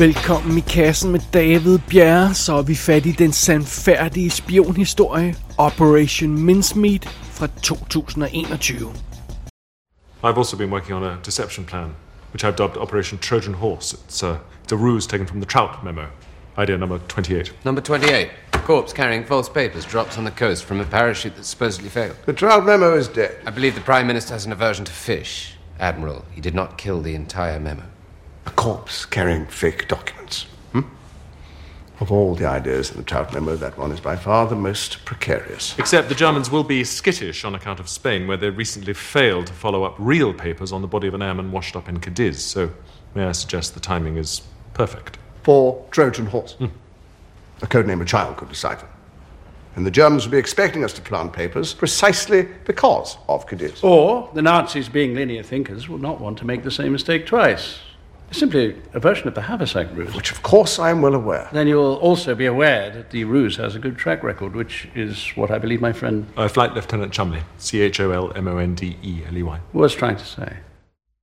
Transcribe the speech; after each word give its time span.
Velkommen 0.00 0.58
i 0.58 0.60
kassen 0.60 1.12
med 1.12 1.20
David 1.32 1.78
Bjerre, 1.88 2.34
så 2.34 2.54
er 2.54 2.62
vi 2.62 2.74
fat 2.74 3.06
i 3.06 3.12
den 3.12 3.32
sandfærdige 3.32 4.30
spionhistorie 4.30 5.34
Operation 5.58 6.44
Mincemeat 6.44 7.08
fra 7.32 7.46
2021. 7.62 8.92
I've 10.24 10.38
also 10.38 10.56
been 10.56 10.70
working 10.70 10.96
on 10.96 11.04
a 11.04 11.16
deception 11.26 11.64
plan, 11.66 11.88
which 12.32 12.44
I've 12.44 12.56
dubbed 12.56 12.76
Operation 12.76 13.18
Trojan 13.18 13.54
Horse. 13.54 13.96
It's 14.08 14.22
a, 14.22 14.38
it's 14.64 14.72
a 14.72 14.76
ruse 14.76 15.08
taken 15.08 15.26
from 15.26 15.40
the 15.40 15.46
Trout 15.46 15.84
memo. 15.84 16.06
Idea 16.58 16.78
number 16.78 16.98
28. 16.98 17.52
Number 17.64 17.82
28. 17.82 18.30
Corpse 18.52 18.94
carrying 18.94 19.24
false 19.24 19.50
papers 19.50 19.84
drops 19.84 20.18
on 20.18 20.24
the 20.24 20.30
coast 20.30 20.64
from 20.64 20.80
a 20.80 20.84
parachute 20.84 21.36
that 21.36 21.44
supposedly 21.44 21.90
failed. 21.90 22.16
The 22.26 22.32
Trout 22.32 22.64
memo 22.64 22.96
is 22.96 23.08
dead. 23.08 23.30
I 23.46 23.50
believe 23.50 23.74
the 23.74 23.92
Prime 23.92 24.06
Minister 24.06 24.32
has 24.32 24.46
an 24.46 24.52
aversion 24.52 24.84
to 24.86 24.92
fish. 24.92 25.58
Admiral, 25.78 26.24
he 26.34 26.40
did 26.40 26.54
not 26.54 26.78
kill 26.78 27.02
the 27.02 27.14
entire 27.14 27.60
memo. 27.60 27.82
A 28.50 28.52
corpse 28.52 29.06
carrying 29.06 29.46
fake 29.46 29.86
documents. 29.86 30.46
Hmm? 30.72 30.80
Of 32.00 32.10
all 32.10 32.34
the 32.34 32.46
ideas 32.46 32.90
in 32.90 32.96
the 32.96 33.04
Trout 33.04 33.32
memo, 33.32 33.54
that 33.54 33.78
one 33.78 33.92
is 33.92 34.00
by 34.00 34.16
far 34.16 34.48
the 34.48 34.56
most 34.56 35.04
precarious. 35.04 35.78
Except 35.78 36.08
the 36.08 36.16
Germans 36.16 36.50
will 36.50 36.64
be 36.64 36.82
skittish 36.82 37.44
on 37.44 37.54
account 37.54 37.78
of 37.78 37.88
Spain, 37.88 38.26
where 38.26 38.36
they 38.36 38.50
recently 38.50 38.92
failed 38.92 39.46
to 39.46 39.52
follow 39.52 39.84
up 39.84 39.94
real 39.98 40.34
papers 40.34 40.72
on 40.72 40.82
the 40.82 40.88
body 40.88 41.06
of 41.06 41.14
an 41.14 41.22
airman 41.22 41.52
washed 41.52 41.76
up 41.76 41.88
in 41.88 42.00
Cadiz. 42.00 42.42
So, 42.42 42.72
may 43.14 43.24
I 43.24 43.32
suggest 43.32 43.74
the 43.74 43.80
timing 43.80 44.16
is 44.16 44.42
perfect? 44.74 45.16
For 45.44 45.86
Trojan 45.92 46.26
horse. 46.26 46.56
A 47.62 47.66
code 47.68 47.86
name 47.86 48.02
a 48.02 48.04
child 48.04 48.36
could 48.36 48.48
decipher. 48.48 48.88
And 49.76 49.86
the 49.86 49.92
Germans 49.92 50.24
will 50.24 50.32
be 50.32 50.38
expecting 50.38 50.82
us 50.82 50.92
to 50.94 51.00
plant 51.00 51.32
papers 51.32 51.72
precisely 51.72 52.48
because 52.64 53.16
of 53.28 53.46
Cadiz. 53.46 53.84
Or 53.84 54.28
the 54.34 54.42
Nazis, 54.42 54.88
being 54.88 55.14
linear 55.14 55.44
thinkers, 55.44 55.88
will 55.88 55.98
not 55.98 56.20
want 56.20 56.36
to 56.38 56.44
make 56.44 56.64
the 56.64 56.70
same 56.72 56.90
mistake 56.90 57.26
twice. 57.26 57.78
Simply 58.32 58.76
a 58.94 59.00
version 59.00 59.28
of 59.28 59.34
the 59.34 59.40
Haversack 59.40 59.88
ruse. 59.96 60.14
Which, 60.14 60.30
of 60.32 60.42
course, 60.42 60.78
I 60.78 60.90
am 60.90 61.02
well 61.02 61.14
aware. 61.14 61.48
Then 61.52 61.66
you 61.66 61.76
will 61.76 61.96
also 61.96 62.34
be 62.34 62.46
aware 62.46 62.90
that 62.90 63.10
the 63.10 63.24
ruse 63.24 63.56
has 63.56 63.74
a 63.74 63.78
good 63.78 63.96
track 63.98 64.22
record, 64.22 64.54
which 64.54 64.88
is 64.94 65.32
what 65.36 65.50
I 65.50 65.58
believe 65.58 65.80
my 65.80 65.92
friend 65.92 66.24
Uh, 66.36 66.48
Flight 66.48 66.74
Lieutenant 66.74 67.12
Chumley. 67.12 67.40
C 67.58 67.80
H 67.80 68.00
O 68.00 68.10
L 68.12 68.32
M 68.36 68.46
O 68.48 68.58
N 68.58 68.74
D 68.74 68.96
E 69.02 69.22
L 69.30 69.36
E 69.36 69.42
Y. 69.42 69.58
was 69.74 69.94
trying 69.94 70.16
to 70.18 70.24
say. 70.24 70.48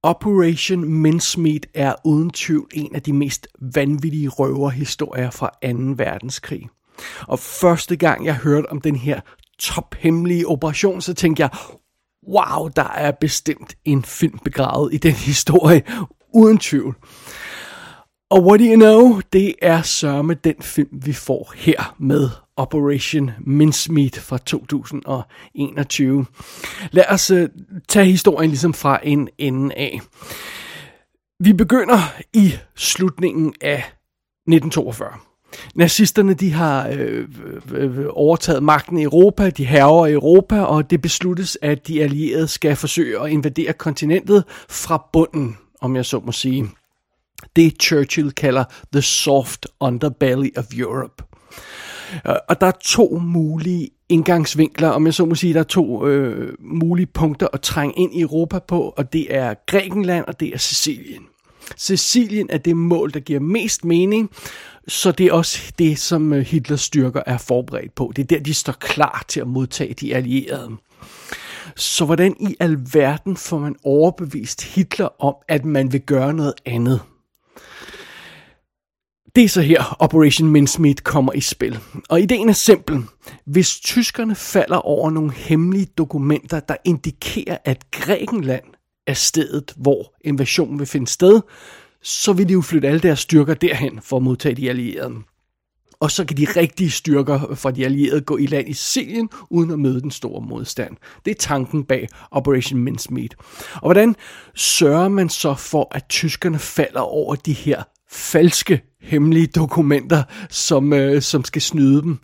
Operation 0.03 0.85
Mincemeat 1.01 1.65
er 1.73 1.95
uden 2.05 2.29
tvivl 2.29 2.67
en 2.73 2.95
af 2.95 3.01
de 3.01 3.13
mest 3.13 3.47
vanvittige 3.75 4.29
røverhistorier 4.29 5.29
fra 5.29 5.49
2. 5.63 5.69
verdenskrig. 5.97 6.69
Og 7.27 7.39
første 7.39 7.95
gang 7.95 8.25
jeg 8.25 8.35
hørte 8.35 8.65
om 8.71 8.81
den 8.81 8.95
her 8.95 9.19
tophemmelige 9.59 10.47
operation, 10.47 11.01
så 11.01 11.13
tænkte 11.13 11.41
jeg, 11.41 11.49
wow, 12.27 12.67
der 12.75 12.89
er 12.95 13.11
bestemt 13.11 13.75
en 13.85 14.03
film 14.03 14.39
begravet 14.43 14.93
i 14.93 14.97
den 14.97 15.13
historie, 15.13 15.81
uden 16.37 16.57
tvivl. 16.57 16.95
Og 18.29 18.45
what 18.45 18.59
do 18.59 18.65
you 18.65 18.75
know, 18.75 19.21
det 19.33 19.53
er 19.61 19.81
sørme 19.81 20.33
den 20.33 20.55
film, 20.61 20.89
vi 20.91 21.13
får 21.13 21.53
her 21.55 21.95
med 21.99 22.29
Operation 22.57 23.31
Mincemeat 23.39 24.17
fra 24.17 24.37
2021. 24.37 26.25
Lad 26.91 27.03
os 27.09 27.31
uh, 27.31 27.39
tage 27.87 28.05
historien 28.05 28.49
ligesom 28.49 28.73
fra 28.73 28.99
en 29.03 29.29
ende 29.37 29.75
af. 29.75 30.01
Vi 31.39 31.53
begynder 31.53 31.99
i 32.33 32.53
slutningen 32.75 33.53
af 33.61 33.77
1942. 33.77 35.09
Nazisterne 35.75 36.33
de 36.33 36.51
har 36.51 36.87
øh, 36.87 37.27
øh, 37.73 37.97
øh, 37.99 38.05
overtaget 38.09 38.63
magten 38.63 38.97
i 38.97 39.03
Europa, 39.03 39.49
de 39.49 39.65
hærger 39.65 40.05
i 40.05 40.13
Europa, 40.13 40.61
og 40.61 40.89
det 40.89 41.01
besluttes, 41.01 41.57
at 41.61 41.87
de 41.87 42.03
allierede 42.03 42.47
skal 42.47 42.75
forsøge 42.75 43.21
at 43.21 43.29
invadere 43.29 43.73
kontinentet 43.73 44.43
fra 44.69 45.09
bunden, 45.13 45.57
om 45.81 45.95
jeg 45.95 46.05
så 46.05 46.19
må 46.19 46.31
sige. 46.31 46.69
Det 47.55 47.81
Churchill 47.81 48.31
kalder 48.31 48.63
the 48.93 49.01
soft 49.01 49.67
underbelly 49.79 50.49
of 50.57 50.65
Europe. 50.77 51.23
Øh, 52.27 52.35
og 52.49 52.61
der 52.61 52.67
er 52.67 52.77
to 52.83 53.19
mulige 53.19 53.89
indgangsvinkler, 54.09 54.89
om 54.89 55.05
jeg 55.05 55.13
så 55.13 55.25
må 55.25 55.35
sige, 55.35 55.53
der 55.53 55.59
er 55.59 55.63
to 55.63 56.07
øh, 56.07 56.53
mulige 56.59 57.05
punkter 57.05 57.47
at 57.53 57.61
trænge 57.61 57.93
ind 57.97 58.15
i 58.15 58.21
Europa 58.21 58.59
på, 58.59 58.93
og 58.97 59.13
det 59.13 59.35
er 59.35 59.53
Grækenland 59.67 60.25
og 60.25 60.39
det 60.39 60.53
er 60.53 60.57
Sicilien. 60.57 61.23
Sicilien 61.75 62.47
er 62.49 62.57
det 62.57 62.77
mål, 62.77 63.13
der 63.13 63.19
giver 63.19 63.39
mest 63.39 63.85
mening, 63.85 64.29
så 64.87 65.11
det 65.11 65.25
er 65.25 65.33
også 65.33 65.71
det, 65.79 65.99
som 65.99 66.33
øh, 66.33 66.45
Hitlers 66.45 66.81
styrker 66.81 67.21
er 67.25 67.37
forberedt 67.37 67.95
på. 67.95 68.11
Det 68.15 68.21
er 68.21 68.27
der, 68.27 68.39
de 68.39 68.53
står 68.53 68.73
klar 68.73 69.25
til 69.27 69.39
at 69.39 69.47
modtage 69.47 69.93
de 69.93 70.15
allierede. 70.15 70.71
Så 71.77 72.05
hvordan 72.05 72.35
i 72.39 72.55
alverden 72.59 73.37
får 73.37 73.59
man 73.59 73.75
overbevist 73.83 74.63
Hitler 74.63 75.23
om, 75.23 75.35
at 75.47 75.65
man 75.65 75.91
vil 75.91 76.01
gøre 76.01 76.33
noget 76.33 76.53
andet? 76.65 77.01
Det 79.35 79.43
er 79.43 79.49
så 79.49 79.61
her, 79.61 79.95
Operation 79.99 80.49
Mincemeat 80.49 81.03
kommer 81.03 81.33
i 81.33 81.41
spil. 81.41 81.79
Og 82.09 82.21
ideen 82.21 82.49
er 82.49 82.53
simpel. 82.53 83.03
Hvis 83.45 83.79
tyskerne 83.79 84.35
falder 84.35 84.77
over 84.77 85.09
nogle 85.09 85.31
hemmelige 85.31 85.85
dokumenter, 85.85 86.59
der 86.59 86.75
indikerer, 86.85 87.57
at 87.65 87.91
Grækenland 87.91 88.63
er 89.07 89.13
stedet, 89.13 89.73
hvor 89.75 90.13
invasionen 90.21 90.79
vil 90.79 90.87
finde 90.87 91.07
sted, 91.07 91.41
så 92.01 92.33
vil 92.33 92.47
de 92.47 92.53
jo 92.53 92.61
flytte 92.61 92.87
alle 92.87 92.99
deres 92.99 93.19
styrker 93.19 93.53
derhen 93.53 93.99
for 94.01 94.17
at 94.17 94.23
modtage 94.23 94.55
de 94.55 94.69
allierede. 94.69 95.15
Og 95.99 96.11
så 96.11 96.25
kan 96.25 96.37
de 96.37 96.45
rigtige 96.55 96.91
styrker 96.91 97.55
fra 97.55 97.71
de 97.71 97.85
allierede 97.85 98.21
gå 98.21 98.37
i 98.37 98.45
land 98.45 98.69
i 98.69 98.73
Sicilien, 98.73 99.29
uden 99.49 99.71
at 99.71 99.79
møde 99.79 100.01
den 100.01 100.11
store 100.11 100.41
modstand. 100.41 100.97
Det 101.25 101.31
er 101.31 101.35
tanken 101.35 101.83
bag 101.83 102.07
Operation 102.31 102.79
Mincemeat. 102.79 103.35
Og 103.73 103.81
hvordan 103.81 104.15
sørger 104.55 105.07
man 105.07 105.29
så 105.29 105.53
for, 105.53 105.87
at 105.91 106.05
tyskerne 106.09 106.59
falder 106.59 106.99
over 106.99 107.35
de 107.35 107.53
her 107.53 107.83
falske 108.11 108.81
hemmelige 109.01 109.47
dokumenter, 109.47 110.23
som, 110.49 110.93
øh, 110.93 111.21
som 111.21 111.43
skal 111.43 111.61
snyde 111.61 112.01
dem? 112.01 112.19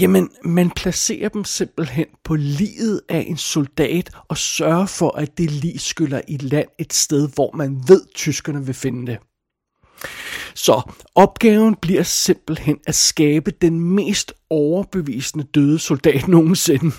Jamen, 0.00 0.30
man 0.44 0.70
placerer 0.70 1.28
dem 1.28 1.44
simpelthen 1.44 2.06
på 2.24 2.34
livet 2.34 3.00
af 3.08 3.24
en 3.28 3.36
soldat 3.36 4.10
og 4.28 4.38
sørger 4.38 4.86
for, 4.86 5.16
at 5.16 5.38
det 5.38 5.50
lige 5.50 5.78
skyller 5.78 6.20
i 6.28 6.36
land 6.36 6.68
et 6.78 6.92
sted, 6.92 7.28
hvor 7.34 7.56
man 7.56 7.82
ved, 7.88 8.02
tyskerne 8.14 8.66
vil 8.66 8.74
finde 8.74 9.06
det. 9.12 9.18
Så 10.54 10.82
opgaven 11.14 11.74
bliver 11.74 12.02
simpelthen 12.02 12.78
at 12.86 12.94
skabe 12.94 13.50
den 13.50 13.80
mest 13.80 14.32
overbevisende 14.50 15.44
døde 15.54 15.78
soldat 15.78 16.28
nogensinde. 16.36 16.92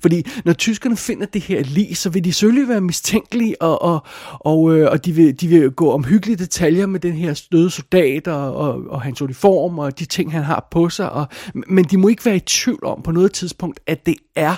Fordi 0.00 0.26
når 0.44 0.52
tyskerne 0.52 0.96
finder 0.96 1.26
det 1.26 1.42
her 1.42 1.62
lig, 1.62 1.96
så 1.96 2.10
vil 2.10 2.24
de 2.24 2.32
selvfølgelig 2.32 2.68
være 2.68 2.80
mistænkelige, 2.80 3.62
og, 3.62 3.82
og, 3.82 4.06
og, 4.40 4.78
øh, 4.78 4.90
og 4.90 5.04
de, 5.04 5.12
vil, 5.12 5.40
de 5.40 5.48
vil 5.48 5.70
gå 5.70 5.90
om 5.92 6.04
hyggelige 6.04 6.36
detaljer 6.36 6.86
med 6.86 7.00
den 7.00 7.12
her 7.12 7.42
døde 7.52 7.70
soldat 7.70 8.28
og, 8.28 8.56
og, 8.56 8.82
og 8.88 9.02
hans 9.02 9.22
uniform 9.22 9.78
og 9.78 9.98
de 9.98 10.04
ting, 10.04 10.32
han 10.32 10.42
har 10.42 10.68
på 10.70 10.88
sig. 10.88 11.12
Og, 11.12 11.26
men 11.66 11.84
de 11.84 11.96
må 11.96 12.08
ikke 12.08 12.24
være 12.24 12.36
i 12.36 12.40
tvivl 12.40 12.84
om 12.84 13.02
på 13.02 13.12
noget 13.12 13.32
tidspunkt, 13.32 13.80
at 13.86 14.06
det 14.06 14.16
er 14.36 14.56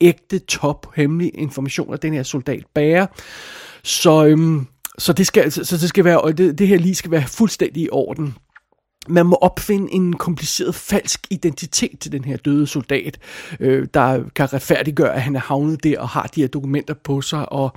ægte 0.00 0.38
top 0.38 0.86
hemmelig 0.96 1.30
information, 1.34 1.94
at 1.94 2.02
den 2.02 2.12
her 2.12 2.22
soldat 2.22 2.64
bærer. 2.74 3.06
Så, 3.82 4.26
øhm, 4.26 4.66
så 4.98 5.12
det 5.12 5.26
skal, 5.26 5.52
så, 5.52 5.64
så 5.64 5.76
det 5.76 5.88
skal 5.88 6.04
være, 6.04 6.20
og 6.20 6.38
det, 6.38 6.58
det 6.58 6.68
her 6.68 6.78
lige 6.78 6.94
skal 6.94 7.10
være 7.10 7.26
fuldstændig 7.26 7.82
i 7.82 7.88
orden. 7.92 8.34
Man 9.08 9.26
må 9.26 9.36
opfinde 9.36 9.92
en 9.92 10.12
kompliceret 10.12 10.74
falsk 10.74 11.26
identitet 11.30 11.98
til 12.00 12.12
den 12.12 12.24
her 12.24 12.36
døde 12.36 12.66
soldat, 12.66 13.18
øh, 13.60 13.86
der 13.94 14.22
kan 14.34 14.52
retfærdiggøre, 14.52 15.14
at 15.14 15.22
han 15.22 15.36
er 15.36 15.40
havnet 15.40 15.84
der 15.84 16.00
og 16.00 16.08
har 16.08 16.30
de 16.34 16.40
her 16.40 16.48
dokumenter 16.48 16.94
på 16.94 17.20
sig, 17.20 17.52
og 17.52 17.76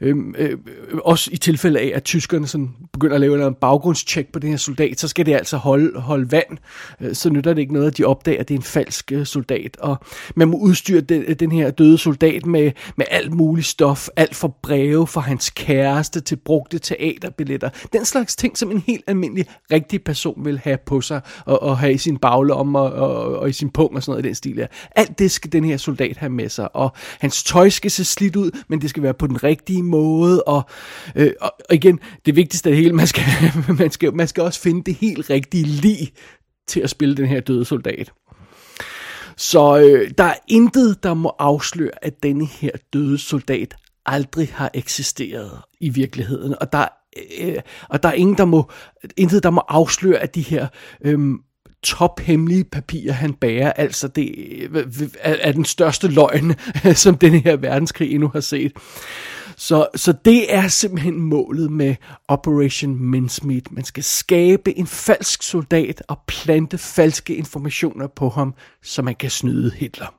øh, 0.00 0.16
øh, 0.38 0.58
også 1.04 1.30
i 1.32 1.36
tilfælde 1.36 1.80
af, 1.80 1.92
at 1.94 2.04
tyskerne 2.04 2.46
sådan 2.46 2.70
begynder 2.92 3.14
at 3.14 3.20
lave 3.20 3.46
en 3.46 3.54
baggrundstjek 3.54 4.32
på 4.32 4.38
den 4.38 4.50
her 4.50 4.56
soldat, 4.56 5.00
så 5.00 5.08
skal 5.08 5.26
det 5.26 5.34
altså 5.34 5.56
holde, 5.56 6.00
holde 6.00 6.32
vand, 6.32 6.58
øh, 7.00 7.14
så 7.14 7.30
nytter 7.30 7.54
det 7.54 7.60
ikke 7.60 7.72
noget, 7.72 7.86
at 7.86 7.98
de 7.98 8.04
opdager, 8.04 8.40
at 8.40 8.48
det 8.48 8.54
er 8.54 8.58
en 8.58 8.64
falsk 8.64 9.12
øh, 9.12 9.26
soldat, 9.26 9.76
og 9.80 9.96
man 10.34 10.48
må 10.48 10.56
udstyre 10.56 11.00
den, 11.00 11.34
den 11.34 11.52
her 11.52 11.70
døde 11.70 11.98
soldat 11.98 12.46
med, 12.46 12.72
med 12.96 13.06
alt 13.10 13.34
muligt 13.34 13.66
stof, 13.66 14.08
alt 14.16 14.34
fra 14.34 14.48
breve 14.62 15.06
fra 15.06 15.20
hans 15.20 15.50
kæreste 15.50 16.20
til 16.20 16.36
brugte 16.36 16.78
teaterbilletter, 16.78 17.70
den 17.92 18.04
slags 18.04 18.36
ting, 18.36 18.58
som 18.58 18.70
en 18.70 18.82
helt 18.86 19.04
almindelig 19.06 19.46
rigtig 19.72 20.04
person 20.04 20.44
vil 20.44 20.55
have 20.58 20.78
på 20.86 21.00
sig, 21.00 21.20
og, 21.44 21.62
og 21.62 21.78
have 21.78 21.92
i 21.92 21.98
sin 21.98 22.18
baglomme 22.18 22.78
og, 22.78 22.92
og, 22.92 23.38
og 23.38 23.48
i 23.48 23.52
sin 23.52 23.70
pung 23.70 23.96
og 23.96 24.02
sådan 24.02 24.12
noget 24.12 24.24
i 24.24 24.28
den 24.28 24.34
stil 24.34 24.56
der. 24.56 24.66
Alt 24.96 25.18
det 25.18 25.30
skal 25.30 25.52
den 25.52 25.64
her 25.64 25.76
soldat 25.76 26.16
have 26.16 26.30
med 26.30 26.48
sig, 26.48 26.76
og 26.76 26.92
hans 27.20 27.42
tøj 27.42 27.68
skal 27.68 27.90
se 27.90 28.04
slidt 28.04 28.36
ud, 28.36 28.50
men 28.68 28.80
det 28.80 28.90
skal 28.90 29.02
være 29.02 29.14
på 29.14 29.26
den 29.26 29.44
rigtige 29.44 29.82
måde, 29.82 30.42
og, 30.42 30.62
øh, 31.14 31.32
og, 31.40 31.52
og 31.68 31.74
igen, 31.74 32.00
det 32.26 32.36
vigtigste 32.36 32.70
af 32.70 32.74
det 32.74 32.82
hele, 32.82 32.94
man 32.94 33.06
skal, 33.06 33.24
man, 33.78 33.90
skal, 33.90 34.14
man 34.14 34.28
skal 34.28 34.42
også 34.42 34.60
finde 34.60 34.84
det 34.84 34.94
helt 34.94 35.30
rigtige 35.30 35.64
lige 35.64 36.12
til 36.68 36.80
at 36.80 36.90
spille 36.90 37.16
den 37.16 37.26
her 37.26 37.40
døde 37.40 37.64
soldat. 37.64 38.12
Så 39.36 39.78
øh, 39.78 40.10
der 40.18 40.24
er 40.24 40.34
intet, 40.48 41.02
der 41.02 41.14
må 41.14 41.34
afsløre, 41.38 41.90
at 42.02 42.22
denne 42.22 42.46
her 42.46 42.70
døde 42.92 43.18
soldat 43.18 43.76
aldrig 44.06 44.48
har 44.52 44.70
eksisteret 44.74 45.50
i 45.80 45.88
virkeligheden. 45.88 46.54
Og 46.60 46.72
der, 46.72 46.88
øh, 47.40 47.56
og 47.88 48.02
der 48.02 48.08
er 48.08 48.12
ingen, 48.12 48.36
der 48.36 48.44
må, 48.44 48.70
intet, 49.16 49.42
der 49.42 49.50
må 49.50 49.62
afsløre, 49.68 50.18
at 50.18 50.34
de 50.34 50.42
her 50.42 50.66
øh, 51.04 51.18
tophemmelige 51.82 52.64
papirer, 52.64 53.12
han 53.12 53.34
bærer, 53.34 53.72
altså 53.72 54.08
det 54.08 54.34
øh, 54.70 54.86
er, 55.20 55.36
er 55.40 55.52
den 55.52 55.64
største 55.64 56.08
løgn, 56.08 56.54
som 56.94 57.18
denne 57.18 57.38
her 57.38 57.56
verdenskrig 57.56 58.12
endnu 58.12 58.28
har 58.28 58.40
set. 58.40 58.72
Så, 59.58 59.86
så 59.94 60.14
det 60.24 60.54
er 60.54 60.68
simpelthen 60.68 61.20
målet 61.20 61.72
med 61.72 61.94
Operation 62.28 62.96
Mincemeat. 63.10 63.72
Man 63.72 63.84
skal 63.84 64.04
skabe 64.04 64.78
en 64.78 64.86
falsk 64.86 65.42
soldat 65.42 66.02
og 66.08 66.18
plante 66.26 66.78
falske 66.78 67.36
informationer 67.36 68.06
på 68.06 68.28
ham, 68.28 68.54
så 68.82 69.02
man 69.02 69.14
kan 69.14 69.30
snyde 69.30 69.72
Hitler. 69.76 70.14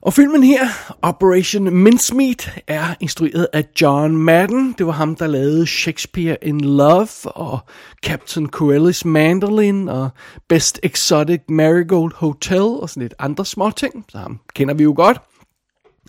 Og 0.00 0.12
filmen 0.12 0.42
her, 0.42 0.66
Operation 1.02 1.74
Mincemeat, 1.74 2.62
er 2.66 2.94
instrueret 3.00 3.46
af 3.52 3.64
John 3.80 4.16
Madden. 4.16 4.74
Det 4.78 4.86
var 4.86 4.92
ham, 4.92 5.16
der 5.16 5.26
lavede 5.26 5.66
Shakespeare 5.66 6.36
in 6.42 6.60
Love 6.60 7.08
og 7.24 7.58
Captain 8.04 8.50
Corelli's 8.56 9.02
Mandolin 9.04 9.88
og 9.88 10.08
Best 10.48 10.80
Exotic 10.82 11.40
Marigold 11.48 12.12
Hotel 12.14 12.60
og 12.60 12.88
sådan 12.88 13.02
lidt 13.02 13.14
andre 13.18 13.44
små 13.44 13.70
ting. 13.70 14.04
Så 14.08 14.18
ham 14.18 14.40
kender 14.54 14.74
vi 14.74 14.82
jo 14.82 14.92
godt. 14.96 15.20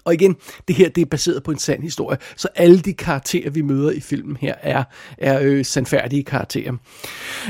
Og 0.05 0.13
igen, 0.13 0.35
det 0.67 0.75
her 0.75 0.89
det 0.89 1.01
er 1.01 1.05
baseret 1.05 1.44
på 1.44 1.51
en 1.51 1.57
sand 1.57 1.81
historie, 1.81 2.17
så 2.35 2.47
alle 2.55 2.79
de 2.79 2.94
karakterer, 2.94 3.50
vi 3.50 3.61
møder 3.61 3.91
i 3.91 4.00
filmen 4.00 4.38
her, 4.41 4.55
er, 4.61 4.83
er 5.17 5.39
øh, 5.41 5.65
sandfærdige 5.65 6.23
karakterer. 6.23 6.73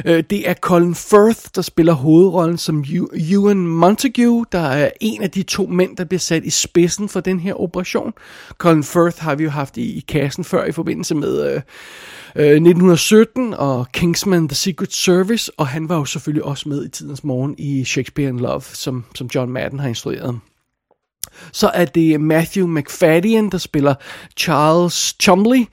Øh, 0.06 0.24
det 0.30 0.50
er 0.50 0.54
Colin 0.54 0.96
Firth, 0.96 1.42
der 1.56 1.62
spiller 1.62 1.94
hovedrollen 1.94 2.58
som 2.58 2.86
Ewan 3.32 3.58
Montague, 3.58 4.46
der 4.52 4.60
er 4.60 4.90
en 5.02 5.24
af 5.24 5.32
de 5.32 5.44
to 5.44 5.66
mænd, 5.66 5.98
der 5.98 6.04
bliver 6.04 6.20
sat 6.20 6.46
i 6.46 6.50
spidsen 6.50 7.10
for 7.10 7.20
den 7.20 7.40
her 7.40 7.62
operation. 7.62 8.14
Colin 8.58 8.84
Firth 8.84 9.22
har 9.22 9.36
vi 9.36 9.44
jo 9.44 9.50
haft 9.50 9.78
i, 9.78 9.98
i 9.98 10.00
kassen 10.00 10.44
før 10.44 10.66
i 10.66 10.72
forbindelse 10.72 11.16
med... 11.16 11.54
Øh, 11.54 11.62
øh 12.36 12.52
1917 12.52 13.54
og 13.54 13.88
Kingsman 13.92 14.48
The 14.48 14.56
Secret 14.56 14.94
Service, 14.94 15.52
og 15.58 15.68
han 15.68 15.90
var 15.90 15.98
jo 15.98 16.06
selvfølgelig 16.06 16.46
også 16.46 16.70
med 16.70 16.86
i 16.86 16.90
tidens 16.90 17.24
morgen 17.24 17.56
i 17.58 17.86
Shakespeare 17.86 18.30
in 18.30 18.40
Love, 18.40 18.62
som, 18.62 19.06
som 19.16 19.30
John 19.36 19.52
Madden 19.52 19.80
har 19.80 19.88
instrueret. 19.88 20.40
Så 21.52 21.72
er 21.74 21.86
det 21.86 22.22
Matthew 22.22 22.68
McFadden, 22.68 23.52
der 23.52 23.58
spiller 23.58 23.96
Charles 24.38 25.16
Chumley, 25.22 25.66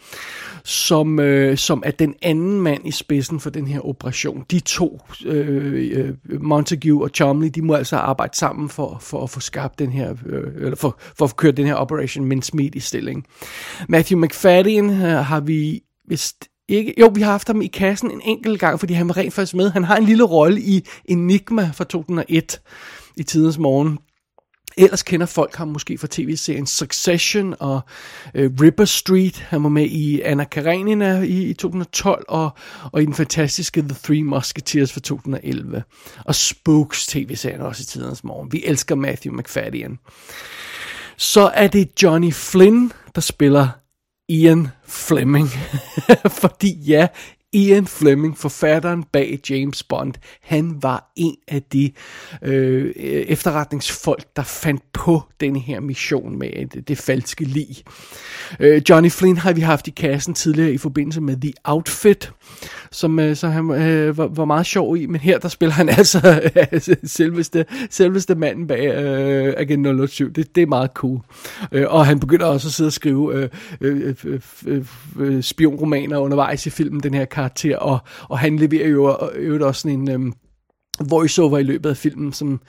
som, 0.64 1.20
øh, 1.20 1.56
som 1.56 1.82
er 1.86 1.90
den 1.90 2.14
anden 2.22 2.60
mand 2.60 2.88
i 2.88 2.90
spidsen 2.90 3.40
for 3.40 3.50
den 3.50 3.66
her 3.66 3.86
operation. 3.86 4.44
De 4.50 4.60
to, 4.60 5.00
øh, 5.26 6.14
øh 6.28 6.42
Montague 6.42 7.02
og 7.02 7.10
Chumley, 7.14 7.48
de 7.48 7.62
må 7.62 7.74
altså 7.74 7.96
arbejde 7.96 8.36
sammen 8.36 8.68
for, 8.68 8.98
for 9.00 9.22
at 9.22 9.30
få 9.30 9.40
skabt 9.40 9.78
den 9.78 9.92
her, 9.92 10.14
øh, 10.26 10.64
eller 10.64 10.76
for, 10.76 10.98
for 11.18 11.24
at 11.24 11.36
køre 11.36 11.52
den 11.52 11.66
her 11.66 11.74
Operation 11.74 12.24
Mincemeat 12.24 12.74
i 12.74 12.80
stilling. 12.80 13.26
Matthew 13.88 14.20
McFadden 14.20 14.90
øh, 14.90 15.24
har 15.24 15.40
vi 15.40 15.82
vist 16.08 16.48
ikke, 16.68 16.94
jo, 17.00 17.10
vi 17.14 17.20
har 17.20 17.30
haft 17.30 17.46
ham 17.46 17.62
i 17.62 17.66
kassen 17.66 18.10
en 18.10 18.20
enkelt 18.24 18.60
gang, 18.60 18.80
fordi 18.80 18.92
han 18.92 19.08
var 19.08 19.16
rent 19.16 19.34
faktisk 19.34 19.54
med. 19.54 19.70
Han 19.70 19.84
har 19.84 19.96
en 19.96 20.04
lille 20.04 20.24
rolle 20.24 20.60
i 20.60 20.86
Enigma 21.04 21.70
fra 21.74 21.84
2001 21.84 22.60
i 23.16 23.22
tidens 23.22 23.58
morgen. 23.58 23.98
Ellers 24.76 25.02
kender 25.02 25.26
folk 25.26 25.54
ham 25.54 25.68
måske 25.68 25.98
fra 25.98 26.08
tv-serien 26.10 26.66
Succession 26.66 27.54
og 27.60 27.80
øh, 28.34 28.50
Ripper 28.60 28.84
Street. 28.84 29.38
Han 29.38 29.62
var 29.62 29.68
med 29.68 29.86
i 29.86 30.20
Anna 30.20 30.44
Karenina 30.44 31.20
i, 31.20 31.44
i 31.44 31.54
2012 31.54 32.24
og, 32.28 32.50
og 32.92 33.02
i 33.02 33.04
den 33.04 33.14
fantastiske 33.14 33.82
The 33.82 33.96
Three 34.04 34.22
Musketeers 34.22 34.92
fra 34.92 35.00
2011. 35.00 35.82
Og 36.24 36.34
Spooks 36.34 37.06
tv-serien 37.06 37.60
også 37.60 37.82
i 37.82 37.84
tidens 37.84 38.24
morgen. 38.24 38.52
Vi 38.52 38.62
elsker 38.64 38.94
Matthew 38.94 39.34
McFadden. 39.34 39.98
Så 41.16 41.50
er 41.54 41.66
det 41.66 42.02
Johnny 42.02 42.32
Flynn, 42.32 42.92
der 43.14 43.20
spiller 43.20 43.68
Ian 44.28 44.68
Fleming. 44.86 45.48
Fordi 46.42 46.72
ja, 46.72 47.06
Ian 47.52 47.86
Fleming, 47.86 48.38
forfatteren 48.38 49.04
bag 49.12 49.40
James 49.50 49.82
Bond, 49.82 50.14
han 50.42 50.78
var 50.82 51.12
en 51.16 51.36
af 51.48 51.62
de 51.62 51.92
øh, 52.42 52.90
efterretningsfolk, 52.96 54.24
der 54.36 54.42
fandt 54.42 54.82
på 54.92 55.22
den 55.40 55.56
her 55.56 55.80
mission 55.80 56.38
med 56.38 56.66
det, 56.66 56.88
det 56.88 56.98
falske 56.98 57.44
lig. 57.44 57.76
Øh, 58.60 58.82
Johnny 58.88 59.10
Flynn 59.10 59.36
har 59.36 59.52
vi 59.52 59.60
haft 59.60 59.88
i 59.88 59.90
kassen 59.90 60.34
tidligere 60.34 60.72
i 60.72 60.78
forbindelse 60.78 61.20
med 61.20 61.36
The 61.36 61.52
Outfit, 61.64 62.32
som 62.90 63.18
øh, 63.18 63.36
så 63.36 63.48
han 63.48 63.70
øh, 63.70 64.18
var, 64.18 64.26
var 64.26 64.44
meget 64.44 64.66
sjov 64.66 64.96
i, 64.96 65.06
men 65.06 65.20
her 65.20 65.38
der 65.38 65.48
spiller 65.48 65.74
han 65.74 65.88
altså 65.98 66.50
øh, 66.72 66.80
selveste, 67.04 67.66
selveste 67.90 68.34
manden 68.34 68.66
bag 68.66 68.94
øh, 68.94 69.54
Agent 69.56 70.10
007. 70.10 70.32
Det, 70.32 70.54
det 70.54 70.62
er 70.62 70.66
meget 70.66 70.90
cool. 70.94 71.20
Øh, 71.72 71.86
og 71.88 72.06
han 72.06 72.20
begynder 72.20 72.46
også 72.46 72.68
at 72.68 72.72
sidde 72.72 72.88
og 72.88 72.92
skrive 72.92 73.34
øh, 73.34 73.48
øh, 73.80 74.14
øh, 74.24 74.40
øh, 74.66 74.84
øh 75.18 75.42
spionromaner 75.42 76.18
undervejs 76.18 76.66
i 76.66 76.70
filmen, 76.70 77.00
den 77.00 77.14
her 77.14 77.24
karakter, 77.40 77.76
og, 77.76 77.98
og 78.28 78.38
han 78.38 78.56
leverer 78.56 78.88
jo, 78.88 79.10
øh, 79.10 79.28
øvrigt 79.34 79.64
også 79.64 79.80
sådan 79.80 79.98
en... 79.98 80.10
øhm, 80.10 80.32
voiceover 81.08 81.58
i 81.58 81.62
løbet 81.62 81.90
af 81.90 81.96
filmen, 81.96 82.32
som, 82.32 82.60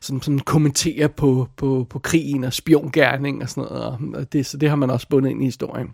som, 0.00 0.22
som 0.22 0.38
kommenterer 0.38 1.08
på, 1.08 1.48
på, 1.56 1.86
på 1.90 1.98
krigen 1.98 2.44
og 2.44 2.52
spiongærning 2.52 3.42
og 3.42 3.48
sådan 3.48 3.68
noget. 3.70 3.98
Og 4.14 4.32
det, 4.32 4.46
så 4.46 4.56
det 4.56 4.68
har 4.68 4.76
man 4.76 4.90
også 4.90 5.08
bundet 5.08 5.30
ind 5.30 5.42
i 5.42 5.44
historien. 5.44 5.88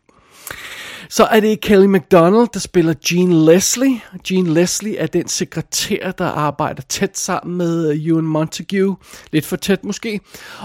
Så 1.09 1.25
er 1.25 1.41
det 1.41 1.61
Kelly 1.61 1.87
MacDonald, 1.87 2.49
der 2.55 2.61
spiller 2.61 2.95
Jean 3.11 3.33
Leslie. 3.33 4.01
Jean 4.31 4.47
Leslie 4.47 4.97
er 4.97 5.07
den 5.07 5.29
sekretær, 5.29 6.11
der 6.11 6.25
arbejder 6.25 6.83
tæt 6.83 7.19
sammen 7.19 7.57
med 7.57 7.91
øh, 7.91 8.07
Ewan 8.07 8.25
Montague. 8.25 8.97
Lidt 9.33 9.47
for 9.47 9.57
tæt 9.57 9.85
måske. 9.85 10.21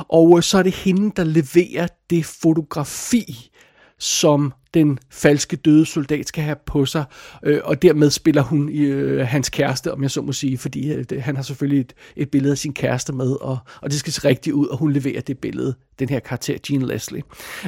Og 0.10 0.38
øh, 0.38 0.44
så 0.44 0.58
er 0.58 0.64
det 0.64 0.74
hende, 0.74 1.12
der 1.16 1.24
leverer 1.24 1.88
det 2.10 2.26
fotografi, 2.26 3.52
som 4.00 4.54
den 4.76 5.00
falske 5.10 5.56
døde 5.56 5.86
soldat 5.86 6.28
skal 6.28 6.44
have 6.44 6.56
på 6.66 6.86
sig, 6.86 7.04
øh, 7.44 7.60
og 7.64 7.82
dermed 7.82 8.10
spiller 8.10 8.42
hun 8.42 8.70
øh, 8.70 9.28
hans 9.28 9.50
kæreste, 9.50 9.94
om 9.94 10.04
jeg 10.04 10.12
så 10.12 10.22
må 10.22 10.32
sige, 10.32 10.58
fordi 10.58 10.94
øh, 10.94 11.04
det, 11.04 11.22
han 11.22 11.36
har 11.36 11.44
selvfølgelig 11.44 11.80
et, 11.80 11.94
et 12.16 12.30
billede 12.30 12.52
af 12.52 12.58
sin 12.58 12.74
kæreste 12.74 13.14
med, 13.14 13.32
og, 13.42 13.58
og 13.82 13.92
det 13.92 14.00
skal 14.00 14.14
se 14.14 14.28
rigtigt 14.28 14.54
ud, 14.54 14.68
og 14.68 14.78
hun 14.78 14.92
leverer 14.92 15.22
det 15.22 15.38
billede, 15.38 15.76
den 16.00 16.10
her 16.10 16.20
karakter, 16.20 16.58
Jean 16.70 16.82
Leslie. 16.82 17.24